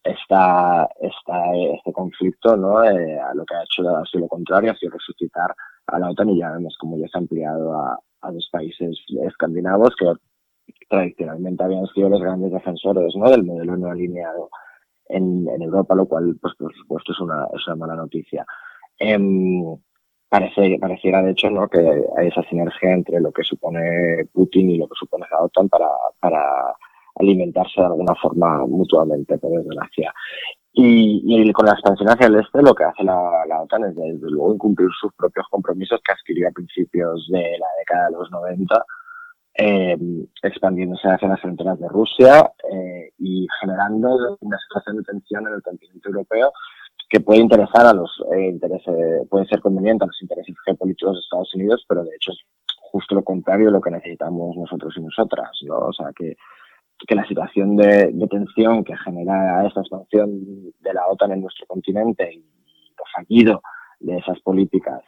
esta, 0.02 0.88
este 1.00 1.92
conflicto 1.92 2.56
¿no? 2.56 2.82
Eh, 2.82 3.18
lo 3.34 3.44
que 3.44 3.54
ha 3.54 3.62
hecho 3.62 3.86
ha 3.94 4.04
sido 4.06 4.22
lo 4.22 4.28
contrario, 4.28 4.72
ha 4.72 4.76
sido 4.76 4.92
resucitar 4.92 5.54
a 5.86 5.98
la 5.98 6.10
OTAN 6.10 6.30
y 6.30 6.38
ya 6.38 6.50
vemos 6.50 6.76
cómo 6.78 6.96
ya 6.96 7.06
se 7.08 7.18
ha 7.18 7.20
ampliado 7.20 7.74
a, 7.74 7.98
a 8.22 8.32
los 8.32 8.48
países 8.50 8.98
escandinavos 9.26 9.94
que 9.96 10.06
tradicionalmente 10.88 11.62
habían 11.62 11.86
sido 11.88 12.08
los 12.08 12.22
grandes 12.22 12.52
defensores 12.52 13.14
¿no? 13.16 13.30
del 13.30 13.44
modelo 13.44 13.76
no 13.76 13.90
alineado 13.90 14.48
en, 15.08 15.46
en 15.48 15.62
Europa, 15.62 15.94
lo 15.94 16.06
cual, 16.06 16.36
pues, 16.40 16.54
por 16.54 16.74
supuesto, 16.74 17.12
es 17.12 17.20
una, 17.20 17.46
es 17.54 17.66
una 17.66 17.76
mala 17.76 17.96
noticia. 17.96 18.46
Em, 18.98 19.76
parece, 20.28 20.78
pareciera, 20.80 21.22
de 21.22 21.32
hecho, 21.32 21.50
¿no? 21.50 21.68
que 21.68 21.80
hay 22.16 22.28
esa 22.28 22.42
sinergia 22.44 22.92
entre 22.92 23.20
lo 23.20 23.30
que 23.30 23.42
supone 23.44 24.24
Putin 24.32 24.70
y 24.70 24.78
lo 24.78 24.88
que 24.88 24.94
supone 24.98 25.26
la 25.30 25.42
OTAN 25.42 25.68
para, 25.68 25.88
para 26.18 26.74
alimentarse 27.16 27.80
de 27.80 27.86
alguna 27.86 28.14
forma 28.14 28.66
mutuamente, 28.66 29.38
por 29.38 29.52
desgracia. 29.52 30.12
Y, 30.72 31.22
y, 31.24 31.52
con 31.52 31.66
la 31.66 31.72
expansión 31.72 32.10
hacia 32.10 32.26
el 32.26 32.36
este 32.36 32.60
lo 32.60 32.74
que 32.74 32.82
hace 32.82 33.04
la, 33.04 33.44
la, 33.46 33.62
OTAN 33.62 33.84
es 33.84 33.94
desde 33.94 34.28
luego 34.28 34.54
incumplir 34.54 34.88
sus 35.00 35.12
propios 35.14 35.46
compromisos 35.48 36.00
que 36.04 36.12
adquirió 36.12 36.48
a 36.48 36.52
principios 36.52 37.28
de 37.30 37.58
la 37.58 37.66
década 37.78 38.06
de 38.08 38.16
los 38.16 38.30
90, 38.32 38.84
eh, 39.56 39.96
expandiéndose 40.42 41.06
hacia 41.08 41.28
las 41.28 41.40
fronteras 41.40 41.78
de 41.78 41.88
Rusia 41.88 42.50
eh, 42.72 43.12
y 43.18 43.46
generando 43.60 44.36
una 44.40 44.58
situación 44.58 44.96
de 44.96 45.04
tensión 45.04 45.46
en 45.46 45.54
el 45.54 45.62
continente 45.62 46.08
europeo 46.08 46.52
que 47.08 47.20
puede 47.20 47.38
interesar 47.38 47.86
a 47.86 47.92
los 47.92 48.10
eh, 48.34 48.48
intereses, 48.48 49.28
puede 49.30 49.46
ser 49.46 49.60
conveniente 49.60 50.02
a 50.02 50.08
los 50.08 50.20
intereses 50.20 50.56
geopolíticos 50.64 51.14
de 51.14 51.20
Estados 51.20 51.54
Unidos, 51.54 51.84
pero 51.88 52.02
de 52.02 52.16
hecho 52.16 52.32
es 52.32 52.38
justo 52.90 53.14
lo 53.14 53.22
contrario 53.22 53.66
de 53.66 53.72
lo 53.72 53.80
que 53.80 53.92
necesitamos 53.92 54.56
nosotros 54.56 54.92
y 54.96 55.00
nosotras, 55.00 55.50
¿no? 55.62 55.78
O 55.78 55.92
sea 55.92 56.10
que 56.16 56.36
que 57.06 57.14
la 57.14 57.26
situación 57.26 57.76
de, 57.76 58.12
tensión 58.30 58.84
que 58.84 58.96
genera 58.96 59.66
esta 59.66 59.80
expansión 59.80 60.72
de 60.80 60.94
la 60.94 61.06
OTAN 61.06 61.32
en 61.32 61.42
nuestro 61.42 61.66
continente 61.66 62.32
y 62.32 62.38
lo 62.96 63.04
fallido 63.14 63.62
de 64.00 64.16
esas 64.16 64.40
políticas 64.40 65.02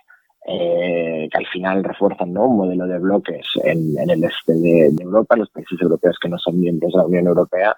eh, 0.46 1.28
que 1.30 1.38
al 1.38 1.46
final 1.46 1.82
refuerzan 1.82 2.32
¿no? 2.32 2.46
un 2.46 2.56
modelo 2.58 2.86
de 2.86 2.98
bloques 2.98 3.46
en, 3.64 3.98
el 3.98 4.24
este 4.24 4.54
de, 4.54 4.94
Europa, 5.00 5.36
los 5.36 5.50
países 5.50 5.80
europeos 5.80 6.18
que 6.20 6.28
no 6.28 6.38
son 6.38 6.60
miembros 6.60 6.92
de 6.92 6.98
la 6.98 7.06
Unión 7.06 7.26
Europea, 7.26 7.74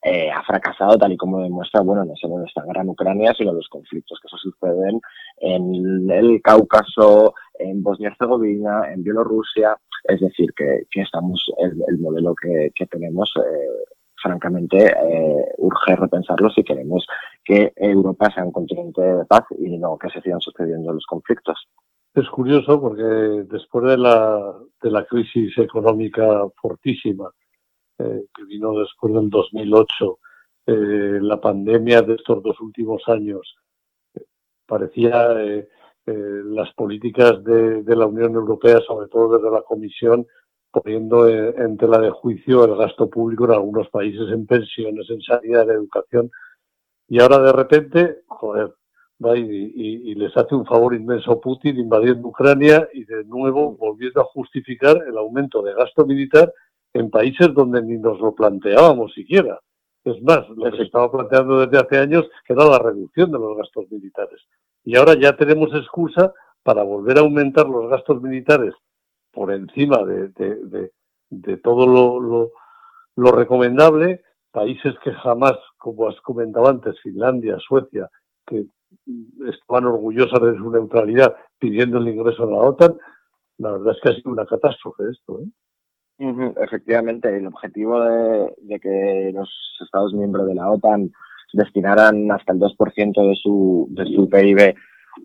eh, 0.00 0.30
ha 0.30 0.42
fracasado 0.44 0.96
tal 0.96 1.12
y 1.12 1.16
como 1.16 1.42
demuestra, 1.42 1.80
bueno, 1.80 2.04
no 2.04 2.14
solo 2.16 2.44
esta 2.44 2.62
gran 2.64 2.88
Ucrania, 2.88 3.34
sino 3.36 3.52
los 3.52 3.68
conflictos 3.68 4.18
que 4.22 4.28
se 4.28 4.36
suceden 4.38 5.00
en 5.38 6.10
el 6.10 6.40
Cáucaso, 6.40 7.34
en 7.58 7.82
Bosnia-Herzegovina, 7.82 8.92
en 8.92 9.02
Bielorrusia, 9.02 9.76
es 10.04 10.20
decir, 10.20 10.52
que, 10.54 10.86
que 10.90 11.02
estamos, 11.02 11.44
el, 11.58 11.82
el 11.88 11.98
modelo 11.98 12.34
que, 12.34 12.70
que 12.74 12.86
tenemos 12.86 13.32
eh, 13.36 13.94
francamente 14.20 14.86
eh, 14.86 15.54
urge 15.58 15.96
repensarlo 15.96 16.50
si 16.50 16.62
queremos 16.62 17.06
que 17.44 17.72
Europa 17.76 18.30
sea 18.32 18.44
un 18.44 18.52
continente 18.52 19.00
de 19.00 19.24
paz 19.24 19.44
y 19.58 19.78
no 19.78 19.96
que 19.98 20.10
se 20.10 20.20
sigan 20.20 20.40
sucediendo 20.40 20.92
los 20.92 21.06
conflictos. 21.06 21.68
Es 22.14 22.28
curioso 22.30 22.80
porque 22.80 23.02
después 23.02 23.84
de 23.84 23.96
la, 23.96 24.54
de 24.82 24.90
la 24.90 25.04
crisis 25.04 25.56
económica 25.58 26.44
fortísima 26.60 27.30
eh, 27.98 28.24
que 28.34 28.44
vino 28.44 28.78
después 28.78 29.14
del 29.14 29.30
2008, 29.30 30.18
eh, 30.66 31.18
la 31.22 31.40
pandemia 31.40 32.02
de 32.02 32.14
estos 32.14 32.42
dos 32.42 32.60
últimos 32.60 33.02
años, 33.06 33.56
parecía 34.66 35.28
las 36.14 36.72
políticas 36.74 37.42
de, 37.44 37.82
de 37.82 37.96
la 37.96 38.06
Unión 38.06 38.34
Europea, 38.34 38.80
sobre 38.86 39.08
todo 39.08 39.36
desde 39.36 39.50
la 39.50 39.62
Comisión, 39.62 40.26
poniendo 40.70 41.28
en 41.28 41.76
tela 41.76 41.98
de 41.98 42.10
juicio 42.10 42.64
el 42.64 42.76
gasto 42.76 43.08
público 43.08 43.44
en 43.44 43.52
algunos 43.52 43.88
países 43.88 44.28
en 44.30 44.46
pensiones, 44.46 45.08
en 45.10 45.20
sanidad, 45.22 45.62
en 45.70 45.76
educación. 45.76 46.30
Y 47.08 47.20
ahora 47.20 47.38
de 47.38 47.52
repente, 47.52 48.20
joder, 48.26 48.74
va 49.24 49.36
y, 49.36 50.14
les 50.14 50.36
hace 50.36 50.54
un 50.54 50.66
favor 50.66 50.94
inmenso 50.94 51.40
Putin 51.40 51.78
invadiendo 51.78 52.28
Ucrania 52.28 52.88
y 52.92 53.04
de 53.04 53.24
nuevo 53.24 53.76
volviendo 53.76 54.20
a 54.20 54.24
justificar 54.24 55.02
el 55.06 55.16
aumento 55.16 55.62
de 55.62 55.74
gasto 55.74 56.06
militar 56.06 56.52
en 56.92 57.10
países 57.10 57.52
donde 57.54 57.82
ni 57.82 57.96
nos 57.96 58.20
lo 58.20 58.34
planteábamos 58.34 59.12
siquiera. 59.14 59.58
Es 60.04 60.22
más, 60.22 60.48
lo 60.50 60.70
que 60.70 60.76
se 60.76 60.82
estaba 60.84 61.10
planteando 61.10 61.66
desde 61.66 61.84
hace 61.84 61.98
años 61.98 62.30
era 62.46 62.64
la 62.64 62.78
reducción 62.78 63.30
de 63.30 63.38
los 63.38 63.56
gastos 63.56 63.90
militares. 63.90 64.40
Y 64.88 64.96
ahora 64.96 65.20
ya 65.20 65.36
tenemos 65.36 65.68
excusa 65.74 66.32
para 66.62 66.82
volver 66.82 67.18
a 67.18 67.20
aumentar 67.20 67.68
los 67.68 67.90
gastos 67.90 68.22
militares 68.22 68.72
por 69.32 69.52
encima 69.52 69.98
de, 70.02 71.58
todo 71.62 72.50
lo, 73.14 73.30
recomendable, 73.32 74.22
países 74.50 74.94
que 75.04 75.12
jamás, 75.12 75.58
como 75.76 76.08
has 76.08 76.18
comentado 76.22 76.68
antes, 76.68 76.98
Finlandia, 77.02 77.58
Suecia, 77.58 78.08
que 78.46 78.64
estaban 79.52 79.84
orgullosas 79.84 80.40
de 80.40 80.56
su 80.56 80.70
neutralidad 80.70 81.36
pidiendo 81.58 81.98
el 81.98 82.08
ingreso 82.08 82.44
a 82.44 82.50
la 82.50 82.56
OTAN, 82.56 82.96
la 83.58 83.72
verdad 83.72 83.94
es 83.94 84.00
que 84.00 84.08
ha 84.08 84.14
sido 84.14 84.32
una 84.32 84.46
catástrofe 84.46 85.02
esto. 85.10 85.40
¿eh? 85.40 86.54
Efectivamente, 86.62 87.36
el 87.36 87.46
objetivo 87.46 88.00
de, 88.00 88.54
de, 88.62 88.80
que 88.80 89.32
los 89.34 89.50
Estados 89.84 90.14
miembros 90.14 90.46
de 90.46 90.54
la 90.54 90.70
OTAN 90.70 91.12
destinaran 91.52 92.30
hasta 92.30 92.52
el 92.52 92.58
2% 92.58 93.28
de 93.28 93.36
su, 93.36 93.88
de 93.90 94.04
su 94.06 94.28
PIB 94.28 94.74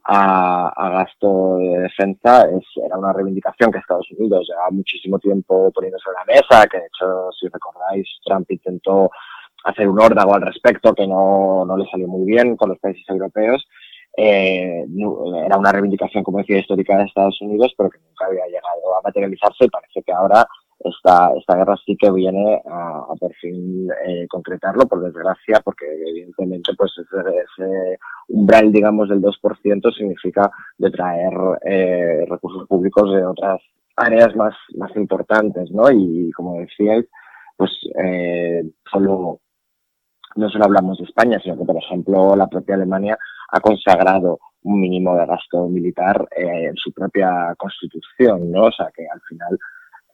a, 0.06 0.90
gasto 0.92 1.58
de 1.58 1.80
defensa 1.80 2.46
es, 2.50 2.64
era 2.84 2.98
una 2.98 3.14
reivindicación 3.14 3.72
que 3.72 3.80
Estados 3.80 4.10
Unidos 4.12 4.48
llevaba 4.48 4.72
muchísimo 4.72 5.20
tiempo 5.20 5.72
poniéndose 5.72 6.10
en 6.10 6.16
la 6.16 6.34
mesa, 6.34 6.68
que 6.68 6.78
de 6.78 6.86
hecho, 6.86 7.30
si 7.40 7.48
recordáis, 7.48 8.08
Trump 8.26 8.50
intentó 8.50 9.10
hacer 9.64 9.88
un 9.88 10.02
órdago 10.02 10.34
al 10.36 10.42
respecto 10.42 10.94
que 10.94 11.08
no, 11.08 11.66
no 11.66 11.78
le 11.78 11.90
salió 11.90 12.08
muy 12.08 12.26
bien 12.26 12.56
con 12.58 12.70
los 12.70 12.80
países 12.80 13.04
europeos. 13.08 13.66
Eh, 14.16 14.86
era 15.46 15.58
una 15.58 15.72
reivindicación, 15.72 16.24
como 16.24 16.40
decía, 16.40 16.60
histórica 16.60 16.98
de 16.98 17.06
Estados 17.06 17.42
Unidos, 17.42 17.74
pero 17.78 17.90
que 17.90 18.00
nunca 18.00 18.26
había 18.26 18.46
llegado 18.46 18.98
a 18.98 19.02
materializarse 19.04 19.68
parece 19.70 20.04
que 20.04 20.12
ahora 20.12 20.46
esta, 20.84 21.32
esta 21.38 21.56
guerra 21.56 21.76
sí 21.86 21.96
que 21.98 22.12
viene 22.12 22.62
a, 22.66 23.06
por 23.20 23.34
fin 23.36 23.90
eh, 24.06 24.28
concretarlo, 24.28 24.88
por 24.88 25.02
desgracia, 25.02 25.62
porque 25.64 25.86
evidentemente 25.86 26.74
pues 26.78 26.92
ese, 26.98 27.98
umbral, 28.30 28.72
digamos, 28.72 29.10
del 29.10 29.22
2% 29.22 29.96
significa 29.96 30.52
detraer 30.78 31.34
eh, 31.66 32.26
recursos 32.30 32.68
públicos 32.68 33.14
de 33.14 33.26
otras 33.26 33.62
áreas 33.96 34.36
más, 34.36 34.56
más 34.76 34.96
importantes, 34.96 35.72
¿no? 35.72 35.92
Y 35.92 36.32
como 36.32 36.60
decíais, 36.60 37.06
pues 37.56 37.72
eh, 38.04 38.64
solo, 38.92 39.40
no 40.36 40.50
solo 40.50 40.66
hablamos 40.66 40.98
de 40.98 41.06
España, 41.06 41.40
sino 41.44 41.58
que, 41.58 41.66
por 41.66 41.78
ejemplo, 41.78 42.36
la 42.36 42.48
propia 42.48 42.76
Alemania 42.76 43.18
ha 43.50 43.60
consagrado 43.60 44.40
un 44.64 44.80
mínimo 44.80 45.16
de 45.16 45.26
gasto 45.26 45.68
militar 45.68 46.26
en 46.36 46.76
su 46.76 46.92
propia 46.92 47.54
constitución, 47.58 48.50
¿no? 48.50 48.64
O 48.66 48.72
sea, 48.72 48.90
que 48.96 49.06
al 49.08 49.22
final 49.22 49.60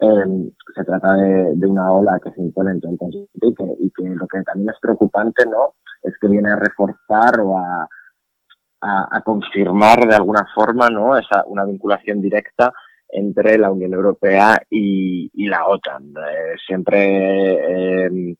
Em, 0.01 0.49
se 0.73 0.83
trata 0.85 1.13
de, 1.15 1.67
una 1.67 1.91
ola 1.91 2.19
que 2.23 2.31
se 2.31 2.41
impone 2.41 2.71
en 2.71 2.79
todo 2.79 2.91
el 2.93 2.97
continente 2.97 3.75
y 3.79 3.91
que, 3.91 4.03
lo 4.03 4.27
que 4.27 4.41
también 4.43 4.69
es 4.69 4.79
preocupante 4.79 5.45
no 5.45 5.75
es 6.01 6.13
que 6.21 6.29
viene 6.29 6.49
a 6.51 6.55
reforzar 6.55 7.41
o 7.41 7.57
a, 7.57 7.85
a, 8.79 9.21
confirmar 9.21 10.07
de 10.07 10.15
alguna 10.15 10.47
forma 10.55 10.89
no 10.89 11.17
esa 11.17 11.43
una 11.47 11.65
vinculación 11.65 12.21
directa 12.21 12.71
entre 13.09 13.57
la 13.57 13.71
Unión 13.71 13.93
Europea 13.93 14.61
y, 14.69 15.29
y 15.33 15.47
la 15.47 15.67
OTAN. 15.67 16.11
Eh, 16.11 16.55
siempre 16.65 18.05
em, 18.05 18.35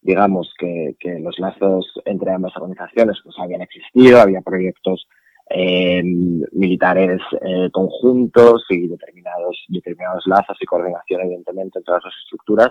digamos 0.00 0.50
que, 0.58 0.96
que 0.98 1.18
los 1.20 1.38
lazos 1.38 1.92
entre 2.06 2.32
ambas 2.32 2.56
organizaciones 2.56 3.18
pues 3.22 3.36
habían 3.38 3.60
existido 3.60 4.18
había 4.18 4.40
proyectos 4.40 5.06
eh, 5.54 6.02
militares 6.52 7.20
eh, 7.40 7.68
conjuntos 7.72 8.64
y 8.70 8.88
determinados, 8.88 9.64
determinados 9.68 10.26
lazos 10.26 10.56
y 10.60 10.66
coordinación, 10.66 11.22
evidentemente, 11.22 11.78
en 11.78 11.84
todas 11.84 12.02
las 12.04 12.14
estructuras, 12.24 12.70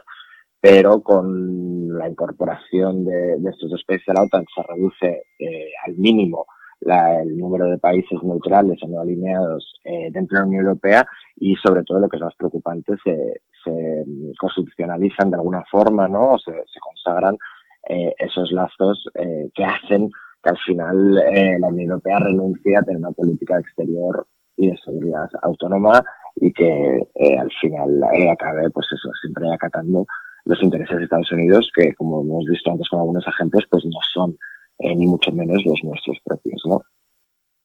pero 0.60 1.02
con 1.02 1.98
la 1.98 2.10
incorporación 2.10 3.06
de, 3.06 3.36
estos 3.50 3.72
dos 3.72 3.84
países 3.86 4.10
a 4.10 4.14
la 4.14 4.24
OTAN 4.24 4.46
se 4.54 4.64
reduce 4.64 5.24
eh, 5.40 5.72
al 5.86 5.96
mínimo 5.96 6.46
el 6.82 7.38
número 7.38 7.70
de 7.70 7.78
países 7.78 8.22
neutrales 8.24 8.82
o 8.82 8.88
no 8.88 9.02
alineados 9.02 9.80
eh, 9.84 10.10
dentro 10.12 10.38
de 10.38 10.42
la 10.42 10.48
Unión 10.48 10.66
Europea 10.66 11.08
y 11.36 11.56
sobre 11.58 11.84
todo 11.84 12.00
lo 12.00 12.10
que 12.10 12.18
es 12.18 12.24
más 12.24 12.34
preocupante 12.36 12.96
se, 13.04 13.42
se 13.64 14.06
constitucionalizan 14.40 15.30
de 15.30 15.38
alguna 15.38 15.64
forma 15.70 16.08
no 16.08 16.34
o 16.34 16.40
se, 16.40 16.52
se 16.52 16.80
consagran 16.80 17.38
esos 17.84 18.52
lazos 18.52 19.10
que 19.56 19.66
hacen 19.66 20.12
que 20.42 20.50
al 20.50 20.58
final 20.58 21.18
eh, 21.20 21.58
la 21.60 21.68
Unión 21.68 21.92
Europea 21.92 22.20
renuncia 22.20 22.80
a 22.80 22.84
tener 22.84 23.00
una 23.00 23.12
política 23.12 23.60
exterior 23.60 24.28
y 24.58 24.70
de 24.70 24.78
seguridad 24.84 25.30
autónoma 25.44 26.04
y 26.36 26.52
que 26.52 27.08
eh, 27.16 27.38
al 27.38 27.52
final 27.60 28.02
eh, 28.14 28.30
acabe, 28.30 28.70
pues 28.72 28.88
eso, 28.92 29.10
siempre 29.22 29.52
acatando 29.54 30.06
los 30.46 30.62
intereses 30.64 30.98
de 30.98 31.04
Estados 31.04 31.32
Unidos, 31.32 31.72
que 31.76 31.94
como 31.94 32.22
hemos 32.22 32.46
visto 32.46 32.72
antes 32.72 32.90
con 32.90 33.00
algunos 33.00 33.28
ejemplos, 33.28 33.66
pues 33.70 33.86
no 33.86 34.00
son 34.14 34.38
ni 34.80 35.06
mucho 35.06 35.32
menos 35.32 35.64
los 35.64 35.84
nuestros 35.84 36.18
propios, 36.26 36.60
¿no? 36.66 36.82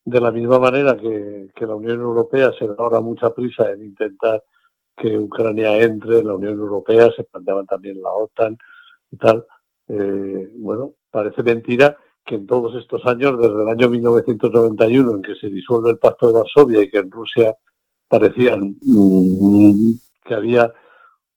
De 0.05 0.21
la 0.21 0.31
misma 0.31 0.59
manera 0.59 0.95
que, 0.99 1.49
que 1.55 1.67
la 1.67 1.75
Unión 1.75 1.99
Europea 1.99 2.53
se 2.59 2.67
da 2.69 2.75
ahora 2.77 3.01
mucha 3.01 3.31
prisa 3.31 3.71
en 3.71 3.87
intentar 3.87 4.45
que 4.95 5.17
Ucrania 5.17 5.79
entre 5.81 6.19
en 6.19 6.27
la 6.27 6.35
Unión 6.35 6.59
Europea, 6.59 7.09
se 7.17 7.25
planteaban 7.25 7.65
también 7.65 8.03
la 8.03 8.11
OTAN 8.11 8.59
y 9.11 9.17
tal. 9.17 9.47
bueno, 10.59 10.93
parece 11.11 11.43
mentira 11.43 11.97
que 12.27 12.35
en 12.35 12.47
todos 12.47 12.75
estos 12.75 13.07
años, 13.07 13.39
desde 13.39 13.63
el 13.63 13.69
año 13.69 13.89
1991, 13.89 15.15
en 15.15 15.23
que 15.23 15.37
se 15.37 15.49
disuelve 15.49 15.91
el 15.91 15.99
Pacto 15.99 16.27
de 16.27 16.33
Varsovia 16.35 16.83
y 16.83 16.91
que 16.91 16.99
en 16.99 17.11
Rusia 17.11 17.57
parecían 18.09 18.77
mm, 18.83 19.93
que 20.25 20.35
había 20.35 20.73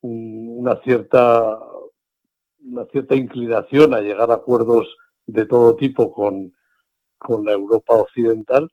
una 0.02 0.76
cierta 0.82 1.60
una 2.62 2.86
cierta 2.86 3.16
inclinación 3.16 3.94
a 3.94 4.02
llegar 4.02 4.32
a 4.32 4.36
acuerdos 4.36 4.88
de 5.26 5.46
todo 5.46 5.76
tipo 5.76 6.12
con, 6.12 6.54
con 7.18 7.46
la 7.46 7.54
Europa 7.54 7.96
occidental. 7.96 8.70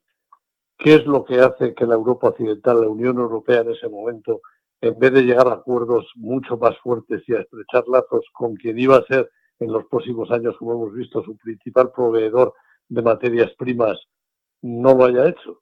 ¿Qué 0.77 0.95
es 0.95 1.05
lo 1.05 1.23
que 1.23 1.39
hace 1.39 1.73
que 1.73 1.85
la 1.85 1.95
Europa 1.95 2.29
occidental, 2.29 2.81
la 2.81 2.89
Unión 2.89 3.17
Europea 3.17 3.61
en 3.61 3.71
ese 3.71 3.89
momento, 3.89 4.41
en 4.81 4.99
vez 4.99 5.13
de 5.13 5.23
llegar 5.23 5.47
a 5.47 5.53
acuerdos 5.53 6.05
mucho 6.15 6.57
más 6.57 6.77
fuertes 6.79 7.23
y 7.27 7.33
a 7.33 7.39
estrechar 7.39 7.85
lazos 7.87 8.25
con 8.33 8.55
quien 8.55 8.77
iba 8.77 8.97
a 8.97 9.05
ser 9.05 9.29
en 9.59 9.71
los 9.71 9.85
próximos 9.85 10.29
años, 10.31 10.55
como 10.57 10.73
hemos 10.73 10.93
visto, 10.93 11.23
su 11.23 11.35
principal 11.37 11.91
proveedor 11.91 12.53
de 12.89 13.01
materias 13.01 13.51
primas 13.57 13.99
no 14.61 14.93
lo 14.95 15.05
haya 15.05 15.29
hecho? 15.29 15.61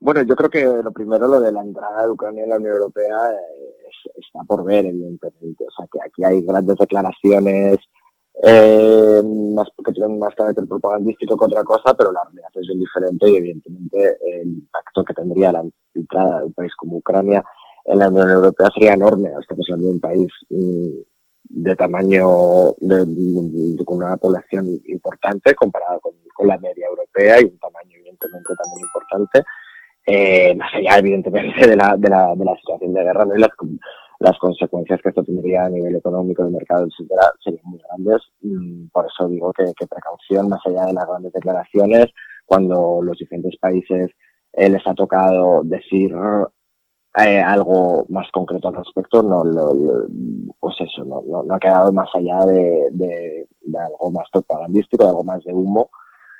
Bueno, 0.00 0.22
yo 0.22 0.34
creo 0.34 0.50
que 0.50 0.64
lo 0.82 0.92
primero, 0.92 1.28
lo 1.28 1.40
de 1.40 1.52
la 1.52 1.60
entrada 1.60 2.04
de 2.04 2.10
Ucrania 2.10 2.44
en 2.44 2.50
la 2.50 2.56
Unión 2.56 2.72
Europea, 2.74 3.32
está 4.16 4.42
por 4.44 4.64
ver, 4.64 4.86
evidentemente. 4.86 5.64
O 5.66 5.70
sea, 5.70 5.86
que 5.92 5.98
aquí 6.02 6.24
hay 6.24 6.40
grandes 6.40 6.76
declaraciones, 6.76 7.78
eh, 8.42 9.22
más 9.54 9.68
porque 9.76 9.92
tienen 9.92 10.18
más 10.18 10.34
carácter 10.34 10.66
propagandístico 10.66 11.36
que 11.36 11.44
otra 11.44 11.64
cosa, 11.64 11.94
pero 11.94 12.12
la 12.12 12.22
realidad 12.24 12.48
es 12.54 12.66
bien 12.66 12.80
diferente 12.80 13.30
y, 13.30 13.36
evidentemente, 13.36 14.18
el 14.24 14.48
impacto 14.48 15.04
que 15.04 15.14
tendría 15.14 15.52
la 15.52 15.64
entrada 15.94 16.38
de 16.38 16.46
un 16.46 16.52
país 16.54 16.72
como 16.76 16.96
Ucrania 16.96 17.44
en 17.84 17.98
la 17.98 18.08
Unión 18.08 18.30
Europea 18.30 18.68
sería 18.72 18.94
enorme. 18.94 19.30
Estamos 19.38 19.66
hablando 19.68 19.88
de 19.88 19.94
un 19.94 20.00
país 20.00 20.28
mm, 20.48 21.09
de 21.50 21.74
tamaño, 21.76 22.72
de, 22.78 23.84
con 23.84 23.98
una 23.98 24.16
población 24.16 24.80
importante 24.86 25.54
comparada 25.54 25.98
con, 25.98 26.14
la 26.42 26.56
media 26.56 26.86
europea 26.86 27.38
y 27.38 27.44
un 27.44 27.58
tamaño 27.58 27.98
evidentemente 27.98 28.54
también 28.56 28.86
importante, 28.86 29.44
eh, 30.06 30.54
más 30.56 30.72
allá 30.74 30.98
evidentemente 30.98 31.68
de 31.68 31.76
la, 31.76 31.96
de 31.98 32.08
la, 32.08 32.34
de 32.34 32.44
la 32.46 32.56
situación 32.56 32.94
de 32.94 33.02
guerra 33.04 33.26
¿no? 33.26 33.36
y 33.36 33.40
las, 33.40 33.50
las 34.20 34.38
consecuencias 34.38 35.00
que 35.02 35.10
esto 35.10 35.22
tendría 35.22 35.64
a 35.64 35.68
nivel 35.68 35.96
económico, 35.96 36.44
de 36.44 36.50
mercado, 36.50 36.86
etcétera, 36.86 37.32
serían 37.42 37.64
muy 37.64 37.78
grandes. 37.86 38.22
Mm, 38.40 38.86
por 38.92 39.06
eso 39.06 39.28
digo 39.28 39.52
que, 39.52 39.64
precaución, 39.86 40.48
más 40.48 40.60
allá 40.66 40.86
de 40.86 40.94
las 40.94 41.06
grandes 41.06 41.32
declaraciones, 41.32 42.06
cuando 42.46 43.00
los 43.02 43.18
diferentes 43.18 43.56
países 43.58 44.10
eh, 44.52 44.68
les 44.68 44.86
ha 44.86 44.94
tocado 44.94 45.62
decir 45.64 46.14
eh, 47.16 47.40
algo 47.40 48.06
más 48.08 48.30
concreto 48.30 48.68
al 48.68 48.76
respecto, 48.76 49.22
no, 49.22 49.42
pues 50.60 50.76
eso, 50.80 51.04
no, 51.04 51.22
no, 51.44 51.54
ha 51.54 51.58
quedado 51.58 51.92
más 51.92 52.08
allá 52.14 52.44
de, 52.46 52.88
de, 52.92 53.48
algo 53.78 54.10
más 54.12 54.28
propagandístico, 54.30 55.02
de 55.02 55.10
algo 55.10 55.24
más 55.24 55.42
de 55.42 55.52
humo, 55.52 55.90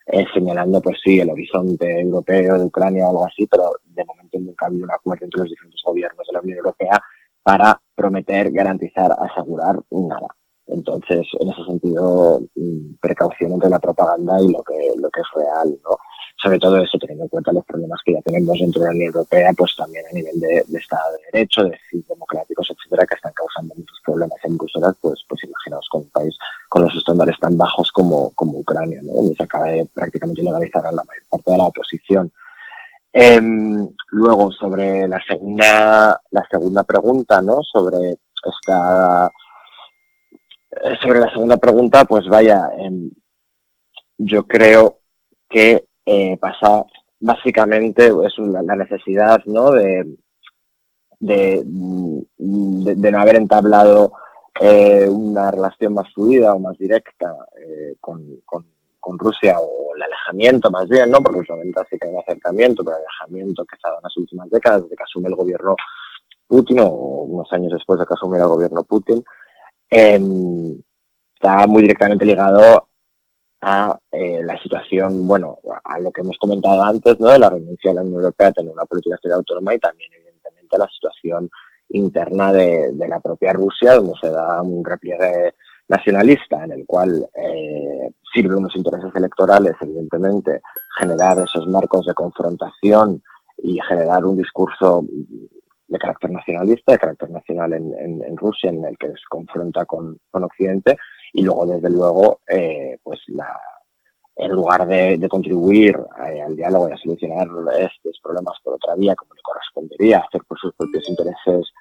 eh, 0.06 0.24
señalando, 0.32 0.80
pues 0.80 0.98
sí, 1.02 1.18
el 1.18 1.30
horizonte 1.30 2.00
europeo 2.00 2.58
de 2.58 2.64
Ucrania 2.64 3.06
o 3.06 3.10
algo 3.10 3.26
así, 3.26 3.46
pero 3.46 3.72
de 3.84 4.04
momento 4.04 4.38
nunca 4.38 4.66
ha 4.66 4.68
habido 4.68 4.84
un 4.84 4.92
acuerdo 4.92 5.24
entre 5.24 5.40
los 5.40 5.50
diferentes 5.50 5.82
gobiernos 5.84 6.26
de 6.26 6.32
la 6.32 6.40
Unión 6.40 6.58
Europea 6.58 7.00
para 7.42 7.80
prometer, 7.94 8.52
garantizar, 8.52 9.10
asegurar 9.18 9.80
nada. 9.90 10.28
Entonces, 10.66 11.26
en 11.40 11.48
ese 11.48 11.64
sentido, 11.64 12.40
mm, 12.54 12.94
precaución 13.00 13.52
entre 13.52 13.70
la 13.70 13.80
propaganda 13.80 14.40
y 14.40 14.52
lo 14.52 14.62
que, 14.62 14.92
lo 14.96 15.10
que 15.10 15.20
es 15.20 15.26
real, 15.34 15.78
¿no? 15.82 15.96
Sobre 16.42 16.58
todo 16.58 16.78
eso, 16.78 16.98
teniendo 16.98 17.24
en 17.24 17.28
cuenta 17.28 17.52
los 17.52 17.64
problemas 17.64 18.00
que 18.04 18.14
ya 18.14 18.22
tenemos 18.22 18.58
dentro 18.58 18.80
de 18.80 18.88
la 18.88 18.94
Unión 18.94 19.06
Europea, 19.08 19.52
pues 19.56 19.76
también 19.76 20.04
a 20.10 20.14
nivel 20.14 20.40
de, 20.40 20.64
Estado 20.78 21.12
de 21.12 21.18
Derecho, 21.32 21.64
de 21.64 21.78
democráticos, 22.08 22.70
etcétera, 22.70 23.06
que 23.06 23.14
están 23.14 23.32
causando 23.34 23.74
muchos 23.74 24.00
problemas 24.04 24.38
en 24.44 24.56
Bruselas, 24.56 24.96
pues, 25.00 25.22
pues 25.28 25.44
imaginaos 25.44 25.86
con 25.90 26.02
un 26.02 26.10
país 26.10 26.36
con 26.68 26.82
los 26.82 26.94
estándares 26.96 27.38
tan 27.38 27.58
bajos 27.58 27.92
como, 27.92 28.30
como 28.30 28.58
Ucrania, 28.58 29.00
¿no? 29.02 29.12
donde 29.12 29.34
se 29.34 29.42
acaba 29.42 29.66
de 29.66 29.84
prácticamente 29.92 30.42
legalizar 30.42 30.86
a 30.86 30.92
la 30.92 31.04
mayor 31.04 31.24
parte 31.28 31.50
de 31.50 31.58
la 31.58 31.64
oposición. 31.64 32.32
Em, 33.12 33.88
luego, 34.12 34.52
sobre 34.52 35.08
la 35.08 35.20
segunda, 35.26 36.20
la 36.30 36.46
segunda 36.50 36.84
pregunta, 36.84 37.42
¿no? 37.42 37.62
Sobre 37.62 38.16
esta 38.44 39.30
sobre 41.02 41.18
la 41.18 41.30
segunda 41.30 41.56
pregunta, 41.56 42.04
pues 42.04 42.28
vaya, 42.28 42.70
em, 42.78 43.10
yo 44.16 44.46
creo 44.46 45.00
que 45.48 45.89
eh, 46.04 46.36
pasa 46.38 46.84
básicamente 47.20 48.06
es 48.06 48.38
la 48.38 48.76
necesidad 48.76 49.44
¿no? 49.44 49.70
de, 49.72 50.16
de, 51.20 51.62
no 51.66 53.20
haber 53.20 53.36
entablado 53.36 54.12
eh, 54.58 55.06
una 55.08 55.50
relación 55.50 55.94
más 55.94 56.12
fluida 56.12 56.54
o 56.54 56.58
más 56.58 56.76
directa 56.78 57.34
eh, 57.58 57.94
con, 58.00 58.40
con, 58.44 58.64
Rusia 59.18 59.56
o 59.58 59.96
el 59.96 60.02
alejamiento 60.02 60.70
más 60.70 60.88
bien, 60.88 61.10
¿no? 61.10 61.18
porque 61.20 61.40
últimamente 61.40 61.80
sí 61.90 61.98
que 61.98 62.06
hay 62.06 62.14
un 62.14 62.20
acercamiento, 62.20 62.84
pero 62.84 62.96
el 62.96 63.02
alejamiento 63.02 63.64
que 63.64 63.76
se 63.76 63.80
ha 63.84 63.90
dado 63.90 63.98
en 63.98 64.04
las 64.04 64.16
últimas 64.16 64.50
décadas, 64.50 64.82
desde 64.84 64.94
que 64.94 65.02
asume 65.02 65.28
el 65.28 65.34
gobierno 65.34 65.74
Putin 66.46 66.78
o 66.80 66.88
unos 66.88 67.52
años 67.52 67.72
después 67.72 67.98
de 67.98 68.06
que 68.06 68.14
asumiera 68.14 68.44
el 68.44 68.50
gobierno 68.50 68.84
Putin, 68.84 69.22
em, 69.90 70.80
está 71.34 71.66
muy 71.66 71.82
directamente 71.82 72.24
ligado 72.24 72.89
a 73.62 73.98
eh, 74.12 74.42
la 74.42 74.60
situación, 74.62 75.26
bueno, 75.26 75.58
a 75.84 75.98
lo 75.98 76.10
que 76.10 76.22
hemos 76.22 76.36
comentado 76.38 76.82
antes, 76.82 77.18
¿no? 77.20 77.28
De 77.28 77.38
la 77.38 77.50
renuncia 77.50 77.90
de 77.90 77.96
la 77.96 78.02
Unión 78.02 78.16
Europea 78.16 78.48
a 78.48 78.52
tener 78.52 78.72
una 78.72 78.86
política 78.86 79.16
exterior 79.16 79.38
autónoma 79.38 79.74
y 79.74 79.78
también, 79.78 80.10
evidentemente, 80.14 80.76
a 80.76 80.78
la 80.78 80.88
situación 80.88 81.50
interna 81.90 82.52
de, 82.52 82.92
la 82.96 83.20
propia 83.20 83.52
Rusia, 83.52 83.94
donde 83.94 84.14
se 84.20 84.30
da 84.30 84.62
un 84.62 84.84
repliegue 84.84 85.54
nacionalista 85.88 86.64
en 86.64 86.72
el 86.72 86.86
cual 86.86 87.28
eh, 87.34 88.10
sirve 88.32 88.56
unos 88.56 88.74
intereses 88.76 89.10
electorales, 89.14 89.74
evidentemente, 89.80 90.62
generar 90.98 91.38
esos 91.40 91.66
marcos 91.66 92.06
de 92.06 92.14
confrontación 92.14 93.22
y 93.58 93.78
generar 93.88 94.24
un 94.24 94.36
discurso 94.36 95.04
de 95.88 95.98
carácter 95.98 96.30
nacionalista, 96.30 96.92
de 96.92 96.98
carácter 96.98 97.30
nacional 97.30 97.72
en, 97.72 98.36
Rusia, 98.36 98.70
en 98.70 98.84
el 98.84 98.96
que 98.96 99.08
se 99.08 99.28
confronta 99.28 99.84
con, 99.84 100.18
con 100.30 100.44
Occidente, 100.44 100.96
y 101.32 101.42
luego, 101.42 101.66
desde 101.66 101.90
luego, 101.90 102.40
eh, 102.48 102.98
pues 103.02 103.20
en 104.36 104.52
lugar 104.52 104.86
de, 104.86 105.28
contribuir 105.28 105.98
eh, 106.26 106.40
al 106.40 106.56
diálogo 106.56 106.88
y 106.88 106.92
a 106.92 106.96
solucionar 106.96 107.48
estos 107.78 108.18
problemas 108.22 108.56
por 108.62 108.74
otra 108.74 108.94
vía, 108.94 109.14
como 109.14 109.34
le 109.34 109.42
correspondería 109.42 110.18
hacer 110.18 110.42
por 110.48 110.58
sus 110.58 110.74
propios 110.74 111.08
intereses 111.08 111.72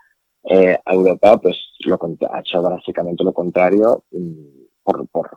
eh, 0.44 0.78
a 0.86 0.94
Europa, 0.94 1.38
pues 1.38 1.58
lo 1.86 2.00
ha 2.32 2.40
hecho 2.40 2.62
básicamente 2.62 3.24
lo 3.24 3.34
contrario 3.34 4.04
mm, 4.12 4.66
por, 4.84 5.08
por 5.10 5.30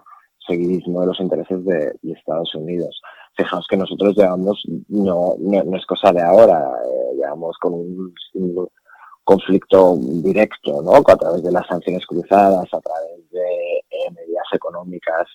seguidismo 0.47 1.01
de 1.01 1.07
los 1.07 1.21
intereses 1.21 1.65
de, 1.65 1.95
Estados 2.03 2.55
Unidos. 2.55 3.01
Fijaos 3.37 3.67
que 3.69 3.77
nosotros 3.77 4.15
llevamos, 4.17 4.63
no, 4.89 5.35
no, 5.39 5.77
es 5.77 5.87
cosa 5.87 6.13
de 6.13 6.23
ahora, 6.23 6.71
llevamos 7.17 7.57
con 7.59 7.75
un, 7.75 8.15
un, 8.35 8.69
conflicto 9.25 9.97
directo, 9.97 10.83
¿no? 10.83 10.95
A 10.97 11.17
través 11.17 11.43
de 11.43 11.53
las 11.53 11.67
sanciones 11.67 12.05
cruzadas, 12.07 12.67
a 12.73 12.81
través 12.81 13.31
de 13.31 13.72
medidas 14.11 14.47
económicas 14.53 15.29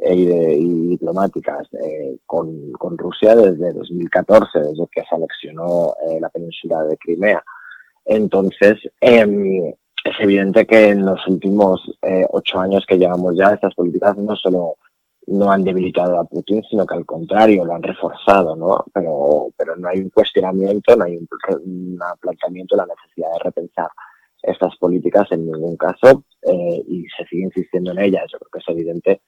eh, 0.00 0.56
y, 0.60 0.88
diplomáticas 0.90 1.66
eh, 1.74 2.18
con, 2.24 2.72
Rusia 2.96 3.34
desde 3.34 3.72
2014, 3.72 4.60
desde 4.60 4.86
que 4.92 5.02
se 5.02 5.14
anexionó 5.14 5.94
eh, 6.08 6.20
la 6.20 6.28
península 6.28 6.84
de 6.84 6.96
Crimea. 6.96 7.42
Entonces, 8.04 8.78
em, 9.00 9.66
es 10.04 10.20
evidente 10.20 10.66
que 10.66 10.90
en 10.90 11.04
los 11.04 11.26
últimos 11.26 11.90
ocho 12.30 12.60
años 12.60 12.84
que 12.86 12.96
llevamos 12.96 13.36
ya, 13.36 13.52
estas 13.52 13.74
políticas 13.74 14.16
no 14.16 14.36
solo 14.36 14.76
no 15.26 15.50
han 15.50 15.64
debilitado 15.64 16.18
a 16.18 16.24
Putin, 16.24 16.62
sino 16.70 16.86
que 16.86 16.94
al 16.94 17.04
contrario, 17.04 17.64
lo 17.64 17.74
han 17.74 17.82
reforzado, 17.82 18.56
¿no? 18.56 18.84
Pero, 18.94 19.48
pero 19.56 19.76
no 19.76 19.88
hay 19.88 19.98
un 19.98 20.10
cuestionamiento, 20.10 20.96
no 20.96 21.04
hay 21.04 21.16
un, 21.16 21.28
un 21.64 22.00
planteamiento 22.20 22.76
de 22.76 22.82
la 22.82 22.94
necesidad 22.94 23.32
de 23.32 23.38
repensar 23.40 23.88
estas 24.42 24.76
políticas 24.76 25.30
en 25.32 25.46
ningún 25.46 25.76
caso 25.76 26.24
eh, 26.42 26.82
y 26.86 27.06
se 27.16 27.24
sigue 27.26 27.44
insistiendo 27.44 27.92
en 27.92 27.98
ellas. 28.00 28.24
Yo 28.32 28.38
creo 28.38 28.50
que 28.52 28.58
es 28.58 28.68
evidente 28.68 29.20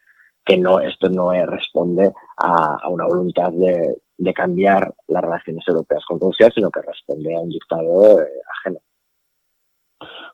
que 0.45 0.57
no 0.57 0.81
esto 0.81 1.09
no 1.09 1.33
responde 1.47 2.13
a, 2.39 2.89
una 2.89 3.07
voluntad 3.07 3.53
de, 3.53 3.97
cambiar 4.35 4.95
las 5.09 5.23
relaciones 5.23 5.65
europeas 5.67 6.05
con 6.07 6.21
Rusia, 6.21 6.51
sino 6.55 6.71
que 6.71 6.83
responde 6.83 7.35
a 7.35 7.41
un 7.41 7.49
dictado 7.49 8.21
eh, 8.21 8.29
ajeno. 8.59 8.79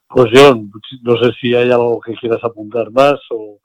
Pues 0.09 0.31
yo 0.33 0.55
no 1.03 1.17
sé 1.19 1.33
si 1.41 1.55
hay 1.55 1.71
algo 1.71 2.01
que 2.01 2.15
quieras 2.15 2.43
apuntar 2.45 2.91
más 2.91 3.19
o 3.31 3.59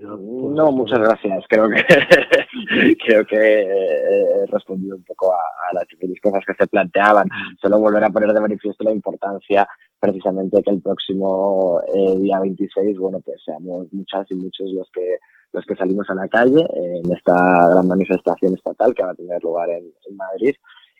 no, 0.00 0.72
muchas 0.72 0.98
gracias. 0.98 1.44
Creo 1.48 1.68
que 1.68 1.82
creo 3.06 3.26
que 3.26 3.36
he 3.36 4.46
respondido 4.46 4.96
un 4.96 5.04
poco 5.04 5.32
a, 5.32 5.74
las 5.74 5.86
diferentes 5.88 6.20
cosas 6.20 6.42
que 6.46 6.54
se 6.54 6.66
planteaban. 6.66 7.28
Solo 7.60 7.78
volver 7.78 8.04
a 8.04 8.10
poner 8.10 8.32
de 8.32 8.40
manifiesto 8.40 8.84
la 8.84 8.92
importancia 8.92 9.66
precisamente 9.98 10.62
que 10.62 10.70
el 10.70 10.82
próximo 10.82 11.80
eh, 11.94 12.18
día 12.18 12.40
26, 12.40 12.98
bueno, 12.98 13.20
pues 13.20 13.42
seamos 13.44 13.92
muchas 13.92 14.30
y 14.30 14.34
muchos 14.34 14.70
los 14.70 14.88
que 14.92 15.18
los 15.52 15.64
que 15.64 15.76
salimos 15.76 16.08
a 16.10 16.14
la 16.14 16.28
calle 16.28 16.66
en 16.74 17.12
esta 17.12 17.68
gran 17.70 17.88
manifestación 17.88 18.54
estatal 18.54 18.94
que 18.94 19.02
va 19.02 19.12
a 19.12 19.14
tener 19.14 19.42
lugar 19.42 19.70
en, 19.70 19.90
Madrid 20.14 20.54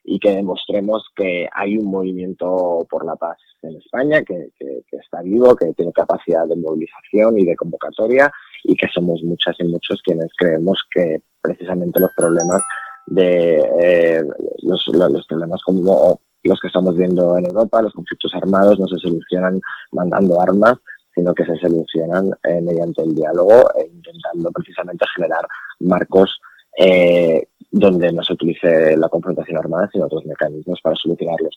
y 0.09 0.21
que 0.21 0.31
demostremos 0.31 1.05
que 1.17 1.49
hay 1.53 1.77
un 1.77 1.91
movimiento 1.91 2.87
por 2.89 3.05
la 3.05 3.17
paz 3.17 3.39
en 3.63 3.77
España, 3.77 4.23
que, 4.23 4.53
está 4.93 5.21
vivo, 5.23 5.57
que 5.57 5.73
tiene 5.75 5.93
capacidad 5.93 6.47
de 6.47 6.55
movilización 6.55 7.39
y 7.39 7.45
de 7.45 7.57
convocatoria 7.57 8.33
y 8.63 8.77
que 8.77 8.87
somos 8.95 9.21
muchas 9.25 9.57
y 9.59 9.65
muchos 9.65 10.01
quienes 10.03 10.29
creemos 10.39 10.81
que 10.93 11.23
precisamente 11.43 11.99
los 11.99 12.13
problemas 12.17 12.63
de 13.09 13.59
eh, 13.81 14.25
los, 14.63 14.85
problemas 15.29 15.61
como 15.65 16.21
los 16.45 16.61
que 16.61 16.69
estamos 16.69 16.97
viendo 16.97 17.37
en 17.37 17.47
Europa, 17.47 17.83
los 17.83 17.93
conflictos 17.93 18.33
armados, 18.35 18.79
no 18.79 18.87
se 18.87 18.99
solucionan 18.99 19.61
mandando 19.91 20.41
armas, 20.41 20.75
sino 21.17 21.35
que 21.35 21.45
se 21.45 21.57
solucionan 21.57 22.31
eh, 22.45 22.61
mediante 22.61 23.03
el 23.03 23.13
diálogo 23.13 23.73
e 23.75 23.87
intentando 23.87 24.51
precisamente 24.53 25.05
generar 25.17 25.47
marcos 25.81 26.39
eh, 26.79 27.49
donde 27.71 28.13
no 28.13 28.23
se 28.23 28.33
utilice 28.33 28.97
la 28.97 29.09
confrontación 29.09 29.59
armada, 29.59 29.89
sino 29.93 30.07
otros 30.07 30.25
mecanismos 30.25 30.81
para 30.81 30.97
solucionarlos. 30.97 31.57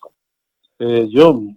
Eh, 0.80 1.10
John, 1.12 1.56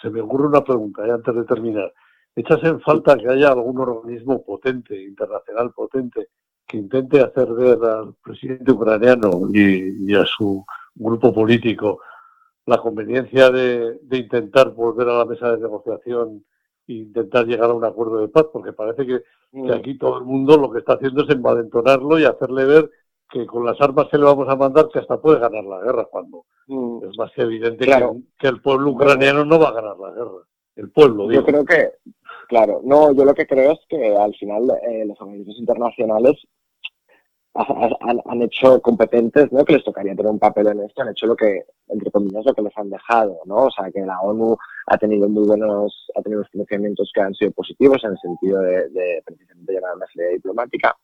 se 0.00 0.10
me 0.10 0.20
ocurre 0.20 0.48
una 0.48 0.64
pregunta 0.64 1.02
antes 1.02 1.34
de 1.34 1.44
terminar. 1.44 1.92
¿Echas 2.36 2.62
en 2.64 2.80
falta 2.80 3.16
que 3.16 3.28
haya 3.28 3.48
algún 3.48 3.78
organismo 3.78 4.44
potente, 4.44 5.00
internacional 5.00 5.72
potente, 5.72 6.28
que 6.66 6.78
intente 6.78 7.20
hacer 7.20 7.52
ver 7.52 7.78
al 7.84 8.14
presidente 8.22 8.72
ucraniano 8.72 9.48
y, 9.52 10.14
a 10.14 10.24
su 10.24 10.64
grupo 10.94 11.32
político 11.32 12.00
la 12.66 12.78
conveniencia 12.78 13.50
de, 13.50 14.00
intentar 14.10 14.70
volver 14.70 15.08
a 15.08 15.18
la 15.18 15.24
mesa 15.26 15.52
de 15.52 15.62
negociación 15.62 16.44
e 16.88 16.94
intentar 16.94 17.46
llegar 17.46 17.70
a 17.70 17.74
un 17.74 17.84
acuerdo 17.84 18.20
de 18.20 18.28
paz? 18.28 18.46
Porque 18.52 18.72
parece 18.72 19.06
que, 19.06 19.22
mm. 19.52 19.70
aquí 19.70 19.96
todo 19.96 20.18
el 20.18 20.24
mundo 20.24 20.56
lo 20.56 20.70
que 20.72 20.80
está 20.80 20.94
haciendo 20.94 21.22
es 21.22 21.30
envalentonarlo 21.30 22.18
y 22.18 22.24
hacerle 22.24 22.64
ver 22.64 22.90
que 23.34 23.46
con 23.46 23.66
las 23.66 23.78
armas 23.80 24.06
que 24.10 24.16
le 24.16 24.24
vamos 24.24 24.48
a 24.48 24.56
mandar 24.56 24.88
que 24.92 25.00
hasta 25.00 25.20
puede 25.20 25.40
ganar 25.40 25.64
la 25.64 25.80
guerra 25.80 26.06
cuando 26.10 26.46
mm. 26.68 27.04
es 27.10 27.18
más 27.18 27.32
que 27.32 27.42
evidente 27.42 27.84
que, 27.84 28.48
el 28.48 28.62
pueblo 28.62 28.92
ucraniano 28.92 29.44
no 29.44 29.58
va 29.58 29.68
a 29.68 29.72
ganar 29.72 29.98
la 29.98 30.10
guerra. 30.12 30.46
El 30.76 30.90
pueblo, 30.90 31.30
Yo 31.30 31.44
creo 31.44 31.64
que 31.64 31.92
Claro, 32.48 32.80
no, 32.84 33.12
yo 33.12 33.24
lo 33.24 33.34
que 33.34 33.46
creo 33.46 33.72
es 33.72 33.80
que 33.88 34.16
al 34.16 34.34
final 34.34 34.70
eh, 34.86 35.04
los 35.06 35.20
organismos 35.20 35.58
internacionales 35.58 36.36
han, 37.54 38.42
hecho 38.42 38.80
competentes, 38.82 39.50
¿no? 39.52 39.64
Que 39.64 39.74
les 39.74 39.84
tocaría 39.84 40.16
tener 40.16 40.30
un 40.30 40.40
papel 40.40 40.66
en 40.66 40.80
esto, 40.80 41.02
han 41.02 41.10
hecho 41.10 41.26
lo 41.26 41.36
que, 41.36 41.64
entre 41.88 42.10
comillas, 42.10 42.44
lo 42.44 42.52
que 42.52 42.62
les 42.62 42.76
han 42.76 42.90
dejado, 42.90 43.40
¿no? 43.44 43.66
O 43.66 43.70
sea, 43.70 43.90
que 43.92 44.00
la 44.00 44.20
ONU 44.20 44.56
ha 44.88 44.98
tenido 44.98 45.28
muy 45.28 45.46
buenos, 45.46 46.10
ha 46.16 46.22
tenido 46.22 46.44
unos 46.52 47.12
que 47.12 47.20
han 47.20 47.34
sido 47.34 47.52
positivos 47.52 48.02
en 48.02 48.10
el 48.10 48.18
sentido 48.18 48.60
de, 48.60 49.22
precisamente 49.24 49.72
llevar 49.72 49.94
una 49.94 50.06
salida 50.12 50.30
diplomática, 50.30 50.96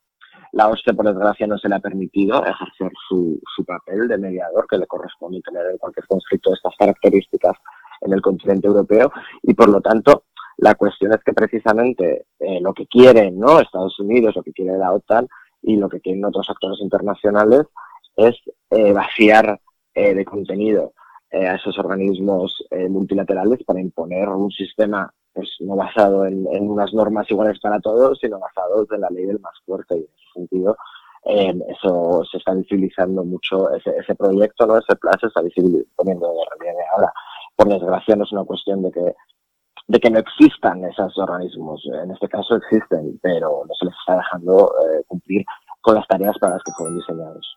La 0.53 0.69
OSCE, 0.69 0.95
por 0.95 1.07
desgracia, 1.07 1.47
no 1.47 1.59
se 1.59 1.69
le 1.69 1.77
ha 1.77 1.81
permitido 1.81 2.45
ejercer 2.45 2.93
su, 3.09 3.41
su 3.55 3.65
papel 3.65 4.09
de 4.09 4.19
mediador 4.19 4.67
que 4.69 4.79
le 4.79 4.87
corresponde 4.87 5.41
tener 5.43 5.67
en 5.71 5.79
cualquier 5.79 6.07
conflicto 6.07 6.51
de 6.51 6.57
estas 6.57 6.75
características 6.79 7.57
en 8.01 8.13
el 8.13 8.23
continente 8.23 8.67
europeo 8.67 9.13
y, 9.43 9.55
por 9.55 9.69
lo 9.69 9.81
tanto, 9.81 10.25
la 10.61 10.75
cuestión 10.75 11.13
es 11.13 11.21
que 11.25 11.33
precisamente 11.33 12.27
eh, 12.39 12.61
lo 12.61 12.75
que 12.75 12.87
quieren 12.87 13.39
¿no? 13.39 13.61
Estados 13.61 13.99
Unidos, 13.99 14.37
lo 14.37 14.43
que 14.43 14.53
quiere 14.53 14.77
la 14.77 14.93
OTAN 14.93 15.27
y 15.63 15.77
lo 15.77 15.89
que 15.89 16.01
quieren 16.01 16.25
otros 16.25 16.49
actores 16.51 16.81
internacionales 16.81 17.63
es 18.17 18.37
eh, 18.71 18.93
vaciar 18.93 19.59
eh, 19.95 20.15
de 20.15 20.25
contenido 20.25 20.93
a 21.33 21.55
esos 21.55 21.79
organismos 21.79 22.65
multilaterales 22.89 23.63
para 23.63 23.81
imponer 23.81 24.29
un 24.31 24.51
sistema 24.51 25.15
pues, 25.33 25.49
no 25.61 25.77
basado 25.77 26.27
en, 26.27 26.45
unas 26.69 26.93
normas 26.93 27.31
iguales 27.31 27.61
para 27.61 27.79
todos, 27.79 28.19
sino 28.21 28.41
basado 28.41 28.85
en 28.91 29.01
la 29.01 29.11
ley 29.11 29.27
del 29.27 29.39
más 29.39 29.55
fuerte. 29.65 29.97
Y 29.97 30.09
sentido, 30.33 30.77
eso 31.25 32.23
se 32.31 32.39
está 32.39 32.55
visibilizando 32.55 33.25
mucho, 33.25 33.71
ese, 33.75 33.91
ese 33.99 34.15
proyecto, 34.15 34.67
¿no? 34.67 34.79
ese 34.79 34.97
plan 34.97 35.15
se 35.21 35.27
está 35.27 35.43
poniendo 35.97 36.29
de 36.29 36.41
relieve 36.57 36.83
ahora. 36.95 37.13
Por 37.57 37.69
desgracia, 37.69 38.17
no 38.17 38.25
es 38.25 38.33
una 38.33 38.45
cuestión 38.45 38.83
de 38.83 38.91
que 38.91 39.15
de 39.91 39.99
que 39.99 40.09
no 40.09 40.21
existan 40.21 40.85
esos 40.85 41.19
organismos. 41.19 41.85
En 41.93 42.13
este 42.13 42.29
caso 42.29 42.55
existen, 42.55 43.19
pero 43.21 43.65
no 43.67 43.75
se 43.75 43.87
les 43.87 43.95
está 43.99 44.19
dejando 44.19 44.73
eh, 44.85 45.03
cumplir 45.09 45.45
con 45.81 45.97
las 45.97 46.07
tareas 46.07 46.39
para 46.39 46.55
las 46.55 46.63
que 46.63 46.71
fueron 46.73 46.97
diseñados. 46.97 47.57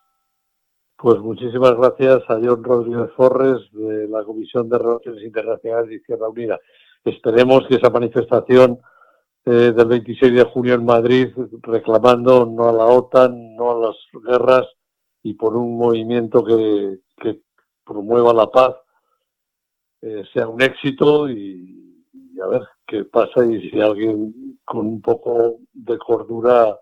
Pues 0.97 1.19
muchísimas 1.19 1.75
gracias 1.75 2.23
a 2.29 2.39
John 2.43 2.63
Rodríguez 2.63 3.12
Forres 3.15 3.59
de 3.73 4.07
la 4.07 4.23
Comisión 4.23 4.67
de 4.67 4.79
Relaciones 4.79 5.23
Internacionales 5.23 5.89
de 5.89 5.95
Izquierda 5.95 6.27
Unida. 6.27 6.59
Esperemos 7.05 7.67
que 7.67 7.75
esa 7.75 7.91
manifestación 7.91 8.79
eh, 9.45 9.73
del 9.75 9.88
26 9.88 10.34
de 10.34 10.43
junio 10.43 10.75
en 10.75 10.86
Madrid, 10.86 11.29
reclamando 11.62 12.45
no 12.45 12.69
a 12.69 12.73
la 12.73 12.86
OTAN, 12.86 13.56
no 13.56 13.71
a 13.71 13.88
las 13.88 13.95
guerras 14.25 14.67
y 15.21 15.34
por 15.34 15.56
un 15.56 15.77
movimiento 15.77 16.43
que, 16.43 16.99
promueva 17.86 18.34
la 18.34 18.49
paz, 18.49 18.75
eh, 20.01 20.23
sea 20.32 20.47
un 20.47 20.62
éxito 20.62 21.29
y, 21.29 22.06
y 22.13 22.39
a 22.39 22.47
ver 22.47 22.62
qué 22.88 23.03
pasa 23.03 23.45
y 23.45 23.69
si 23.69 23.82
alguien 23.82 24.58
con 24.63 24.88
un 24.88 25.01
poco 25.01 25.58
de 25.73 25.97
cordura 25.97 26.77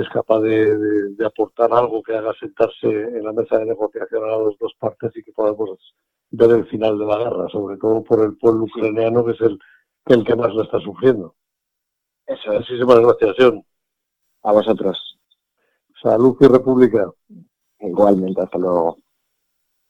es 0.00 0.08
capaz 0.10 0.40
de, 0.40 1.16
aportar 1.24 1.72
algo 1.72 2.02
que 2.02 2.14
haga 2.14 2.32
sentarse 2.38 2.86
en 2.88 3.24
la 3.24 3.32
mesa 3.32 3.58
de 3.58 3.66
negociación 3.66 4.24
a 4.24 4.38
las 4.38 4.58
dos 4.58 4.72
partes 4.78 5.10
y 5.16 5.22
que 5.22 5.32
podamos 5.32 5.70
ver 6.30 6.50
el 6.50 6.66
final 6.66 6.98
de 6.98 7.06
la 7.06 7.18
guerra, 7.18 7.48
sobre 7.50 7.76
todo 7.78 8.02
por 8.04 8.22
el 8.22 8.36
pueblo 8.36 8.64
ucraniano 8.64 9.24
que 9.24 9.32
es 9.32 9.40
el, 9.40 9.58
el 10.06 10.24
que 10.24 10.36
más 10.36 10.54
lo 10.54 10.62
está 10.62 10.78
sufriendo. 10.80 11.34
Eso 12.28 12.52
es. 12.52 12.60
Muchísimas 12.60 13.00
gracias, 13.00 13.36
John. 13.38 13.64
A 14.42 14.52
vosotros. 14.52 15.18
Salud 16.02 16.36
y 16.40 16.46
República. 16.46 17.10
Igualmente, 17.80 18.42
hasta 18.42 18.58
luego. 18.58 18.98